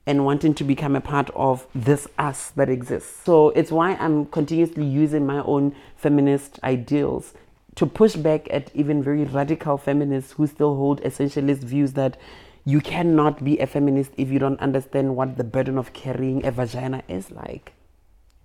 and 0.06 0.26
wanting 0.26 0.54
to 0.54 0.64
become 0.64 0.96
a 0.96 1.02
part 1.02 1.30
of 1.36 1.68
this 1.76 2.08
us 2.18 2.52
that 2.52 2.70
exists. 2.70 3.24
So 3.26 3.50
it's 3.50 3.72
why 3.72 3.96
I'm 3.96 4.26
continuously 4.28 4.86
using 4.86 5.26
my 5.26 5.44
own 5.44 5.76
feminist 5.98 6.60
ideals 6.64 7.34
to 7.76 7.86
push 7.86 8.16
back 8.16 8.48
at 8.50 8.72
even 8.74 9.04
very 9.04 9.26
radical 9.26 9.78
feminists 9.78 10.32
who 10.32 10.48
still 10.48 10.76
hold 10.76 11.02
essentialist 11.02 11.60
views 11.60 11.94
that 11.94 12.18
you 12.66 12.82
cannot 12.82 13.44
be 13.44 13.60
a 13.60 13.68
feminist 13.68 14.12
if 14.18 14.30
you 14.30 14.40
don't 14.40 14.60
understand 14.60 15.16
what 15.16 15.38
the 15.38 15.44
burden 15.44 15.78
of 15.78 15.94
carrying 15.94 16.46
a 16.46 16.52
vagina 16.52 17.04
is 17.08 17.30
like. 17.32 17.74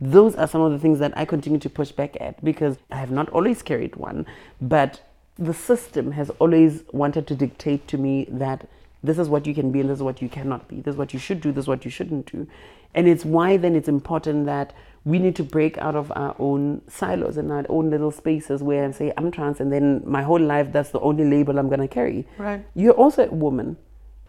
Those 0.05 0.35
are 0.35 0.49
some 0.49 0.63
of 0.63 0.73
the 0.73 0.81
things 0.81 0.99
that 0.99 1.17
I 1.17 1.25
continue 1.25 1.61
to 1.61 1.71
push 1.71 1.93
back 1.93 2.17
at 2.21 2.45
because 2.45 2.77
I 2.91 2.97
have 2.97 3.13
not 3.13 3.29
always 3.29 3.63
carried 3.63 3.95
one, 3.95 4.27
but 4.61 5.01
the 5.39 5.55
system 5.55 6.11
has 6.11 6.29
always 6.41 6.83
wanted 6.93 7.29
to 7.29 7.37
dictate 7.37 7.87
to 7.87 7.99
me 7.99 8.27
that 8.29 8.69
this 9.05 9.17
is 9.17 9.29
what 9.29 9.47
you 9.47 9.55
can 9.55 9.71
be 9.71 9.79
and 9.79 9.89
this 9.89 9.99
is 9.99 10.03
what 10.03 10.21
you 10.21 10.29
cannot 10.29 10.67
be. 10.67 10.81
This 10.81 10.95
is 10.95 10.99
what 10.99 11.13
you 11.13 11.21
should 11.21 11.41
do, 11.41 11.53
this 11.53 11.65
is 11.65 11.69
what 11.69 11.85
you 11.85 11.91
shouldn't 11.91 12.33
do. 12.33 12.49
And 12.97 13.07
it's 13.07 13.25
why 13.25 13.57
then 13.57 13.77
it's 13.77 13.89
important 13.89 14.47
that 14.47 14.75
we 15.05 15.21
need 15.21 15.37
to 15.37 15.45
break 15.45 15.79
out 15.79 15.95
of 15.95 16.11
our 16.17 16.35
own 16.41 16.83
silos 16.89 17.37
and 17.37 17.53
our 17.53 17.65
own 17.69 17.91
little 17.91 18.11
spaces 18.11 18.61
where 18.61 18.85
I 18.85 18.91
say, 18.91 19.13
I'm 19.17 19.31
trans, 19.31 19.61
and 19.61 19.73
then 19.73 20.03
my 20.05 20.23
whole 20.23 20.41
life, 20.41 20.73
that's 20.73 20.91
the 20.91 21.01
only 21.01 21.25
label 21.25 21.61
I'm 21.61 21.69
going 21.69 21.81
to 21.81 21.87
carry. 21.89 22.27
Right. 22.39 22.65
You're 22.75 22.95
also 22.95 23.29
a 23.29 23.31
woman. 23.31 23.77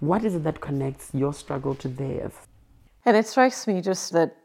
What 0.02 0.24
is 0.24 0.36
it 0.36 0.44
that 0.44 0.62
connects 0.62 1.10
your 1.14 1.34
struggle 1.34 1.74
to 1.76 1.88
theirs? 1.88 2.34
And 3.06 3.18
it 3.18 3.28
strikes 3.28 3.66
me 3.66 3.82
just 3.82 4.14
that, 4.14 4.36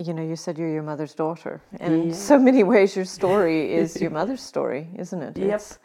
you 0.00 0.14
know, 0.14 0.22
you 0.22 0.36
said 0.36 0.58
you're 0.58 0.72
your 0.72 0.82
mother's 0.82 1.14
daughter. 1.14 1.60
And 1.78 1.94
in 1.94 2.14
so 2.14 2.38
many 2.38 2.62
ways, 2.62 2.96
your 2.96 3.04
story 3.04 3.74
is 3.80 4.00
your 4.00 4.10
mother's 4.10 4.42
story, 4.42 4.88
isn't 4.96 5.22
it? 5.22 5.36
Yep. 5.36 5.54
It's, 5.54 5.78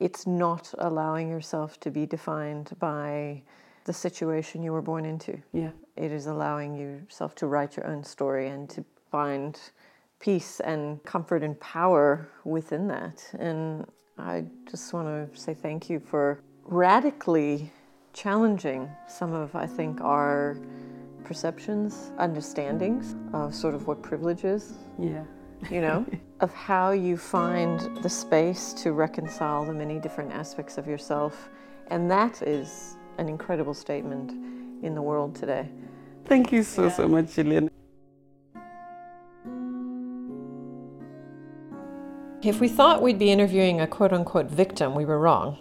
it's 0.00 0.26
not 0.26 0.74
allowing 0.78 1.28
yourself 1.28 1.78
to 1.80 1.90
be 1.90 2.06
defined 2.06 2.70
by 2.78 3.42
the 3.84 3.92
situation 3.92 4.62
you 4.62 4.72
were 4.72 4.82
born 4.82 5.04
into. 5.04 5.38
Yeah. 5.52 5.70
It 5.96 6.10
is 6.12 6.26
allowing 6.26 6.76
yourself 6.76 7.34
to 7.36 7.46
write 7.46 7.76
your 7.76 7.86
own 7.86 8.02
story 8.02 8.48
and 8.48 8.68
to 8.70 8.84
find 9.10 9.58
peace 10.18 10.60
and 10.60 11.02
comfort 11.04 11.42
and 11.42 11.58
power 11.60 12.28
within 12.44 12.88
that. 12.88 13.24
And 13.38 13.86
I 14.18 14.44
just 14.68 14.92
want 14.92 15.06
to 15.06 15.40
say 15.40 15.54
thank 15.54 15.88
you 15.88 16.00
for 16.00 16.40
radically 16.64 17.70
challenging 18.12 18.90
some 19.06 19.32
of, 19.32 19.54
I 19.54 19.66
think, 19.66 20.00
our 20.00 20.58
perceptions, 21.26 22.12
understandings 22.18 23.16
of 23.32 23.54
sort 23.54 23.74
of 23.74 23.86
what 23.86 24.00
privilege 24.02 24.44
is, 24.44 24.74
Yeah. 24.98 25.24
you 25.70 25.80
know, 25.80 26.06
of 26.40 26.52
how 26.54 26.92
you 26.92 27.16
find 27.16 27.80
the 28.02 28.08
space 28.08 28.72
to 28.74 28.92
reconcile 28.92 29.64
the 29.64 29.72
many 29.72 29.98
different 29.98 30.32
aspects 30.32 30.78
of 30.78 30.86
yourself. 30.86 31.50
And 31.88 32.10
that 32.10 32.42
is 32.42 32.96
an 33.18 33.28
incredible 33.28 33.74
statement 33.74 34.30
in 34.84 34.94
the 34.94 35.02
world 35.02 35.34
today. 35.34 35.68
Thank 36.26 36.52
you 36.52 36.62
so, 36.62 36.88
so 36.88 37.08
much, 37.08 37.26
Jillian. 37.26 37.68
If 42.42 42.60
we 42.60 42.68
thought 42.68 43.02
we'd 43.02 43.18
be 43.18 43.30
interviewing 43.32 43.80
a 43.80 43.86
quote 43.86 44.12
unquote 44.12 44.50
victim, 44.50 44.94
we 44.94 45.04
were 45.04 45.18
wrong. 45.18 45.58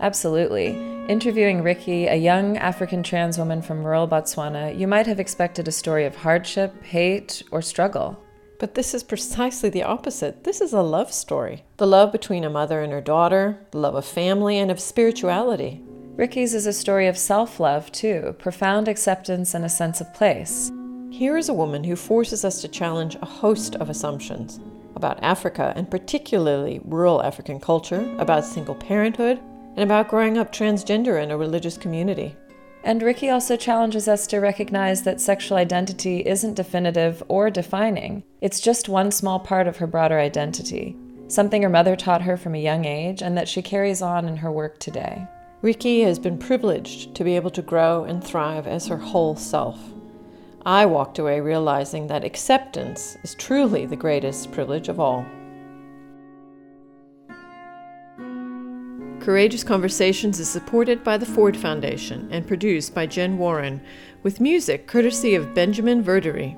Absolutely. 0.00 0.95
Interviewing 1.08 1.62
Ricki, 1.62 2.08
a 2.08 2.16
young 2.16 2.56
African 2.56 3.00
trans 3.00 3.38
woman 3.38 3.62
from 3.62 3.84
rural 3.84 4.08
Botswana, 4.08 4.76
you 4.76 4.88
might 4.88 5.06
have 5.06 5.20
expected 5.20 5.68
a 5.68 5.72
story 5.72 6.04
of 6.04 6.16
hardship, 6.16 6.82
hate, 6.82 7.44
or 7.52 7.62
struggle. 7.62 8.20
But 8.58 8.74
this 8.74 8.92
is 8.92 9.04
precisely 9.04 9.70
the 9.70 9.84
opposite. 9.84 10.42
This 10.42 10.60
is 10.60 10.72
a 10.72 10.82
love 10.82 11.12
story. 11.12 11.62
The 11.76 11.86
love 11.86 12.10
between 12.10 12.42
a 12.42 12.50
mother 12.50 12.82
and 12.82 12.92
her 12.92 13.00
daughter, 13.00 13.64
the 13.70 13.78
love 13.78 13.94
of 13.94 14.04
family 14.04 14.58
and 14.58 14.68
of 14.68 14.80
spirituality. 14.80 15.80
Ricki's 16.16 16.54
is 16.54 16.66
a 16.66 16.72
story 16.72 17.06
of 17.06 17.16
self 17.16 17.60
love, 17.60 17.92
too, 17.92 18.34
profound 18.40 18.88
acceptance 18.88 19.54
and 19.54 19.64
a 19.64 19.68
sense 19.68 20.00
of 20.00 20.12
place. 20.12 20.72
Here 21.10 21.36
is 21.36 21.48
a 21.48 21.54
woman 21.54 21.84
who 21.84 21.94
forces 21.94 22.44
us 22.44 22.60
to 22.62 22.68
challenge 22.68 23.14
a 23.22 23.26
host 23.26 23.76
of 23.76 23.90
assumptions 23.90 24.58
about 24.96 25.22
Africa 25.22 25.72
and 25.76 25.88
particularly 25.88 26.80
rural 26.84 27.22
African 27.22 27.60
culture, 27.60 28.12
about 28.18 28.44
single 28.44 28.74
parenthood, 28.74 29.38
and 29.76 29.84
about 29.84 30.08
growing 30.08 30.38
up 30.38 30.52
transgender 30.52 31.22
in 31.22 31.30
a 31.30 31.36
religious 31.36 31.76
community. 31.76 32.34
And 32.82 33.02
Ricki 33.02 33.30
also 33.30 33.56
challenges 33.56 34.08
us 34.08 34.26
to 34.28 34.38
recognize 34.38 35.02
that 35.02 35.20
sexual 35.20 35.58
identity 35.58 36.20
isn't 36.26 36.54
definitive 36.54 37.22
or 37.28 37.50
defining. 37.50 38.22
It's 38.40 38.60
just 38.60 38.88
one 38.88 39.10
small 39.10 39.40
part 39.40 39.66
of 39.66 39.76
her 39.78 39.86
broader 39.86 40.18
identity, 40.18 40.96
something 41.28 41.62
her 41.62 41.68
mother 41.68 41.96
taught 41.96 42.22
her 42.22 42.36
from 42.36 42.54
a 42.54 42.62
young 42.62 42.84
age 42.84 43.22
and 43.22 43.36
that 43.36 43.48
she 43.48 43.60
carries 43.60 44.02
on 44.02 44.26
in 44.26 44.36
her 44.36 44.52
work 44.52 44.78
today. 44.78 45.26
Ricki 45.62 46.02
has 46.02 46.18
been 46.18 46.38
privileged 46.38 47.14
to 47.16 47.24
be 47.24 47.34
able 47.34 47.50
to 47.50 47.62
grow 47.62 48.04
and 48.04 48.22
thrive 48.22 48.66
as 48.66 48.86
her 48.86 48.98
whole 48.98 49.34
self. 49.34 49.80
I 50.64 50.86
walked 50.86 51.18
away 51.18 51.40
realizing 51.40 52.06
that 52.06 52.24
acceptance 52.24 53.16
is 53.24 53.34
truly 53.34 53.86
the 53.86 53.96
greatest 53.96 54.52
privilege 54.52 54.88
of 54.88 55.00
all. 55.00 55.26
Courageous 59.26 59.64
Conversations 59.64 60.38
is 60.38 60.48
supported 60.48 61.02
by 61.02 61.16
the 61.16 61.26
Ford 61.26 61.56
Foundation 61.56 62.28
and 62.30 62.46
produced 62.46 62.94
by 62.94 63.06
Jen 63.06 63.38
Warren, 63.38 63.80
with 64.22 64.40
music 64.40 64.86
courtesy 64.86 65.34
of 65.34 65.52
Benjamin 65.52 66.00
Verdery. 66.00 66.56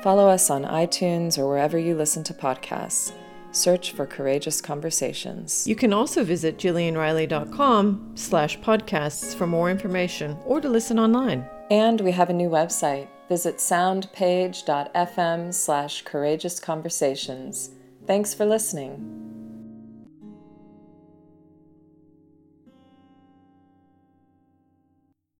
Follow 0.00 0.28
us 0.28 0.48
on 0.48 0.62
iTunes 0.62 1.36
or 1.36 1.48
wherever 1.48 1.76
you 1.76 1.96
listen 1.96 2.22
to 2.22 2.32
podcasts. 2.32 3.10
Search 3.50 3.90
for 3.90 4.06
Courageous 4.06 4.60
Conversations. 4.60 5.66
You 5.66 5.74
can 5.74 5.92
also 5.92 6.22
visit 6.22 6.56
jillianriley.com 6.56 8.12
slash 8.14 8.60
podcasts 8.60 9.34
for 9.34 9.48
more 9.48 9.68
information 9.68 10.38
or 10.44 10.60
to 10.60 10.68
listen 10.68 11.00
online. 11.00 11.44
And 11.68 12.00
we 12.00 12.12
have 12.12 12.30
a 12.30 12.32
new 12.32 12.48
website. 12.48 13.08
Visit 13.28 13.56
soundpage.fm 13.56 15.52
slash 15.52 16.02
courageous 16.02 16.60
conversations. 16.60 17.70
Thanks 18.06 18.32
for 18.32 18.46
listening. 18.46 19.33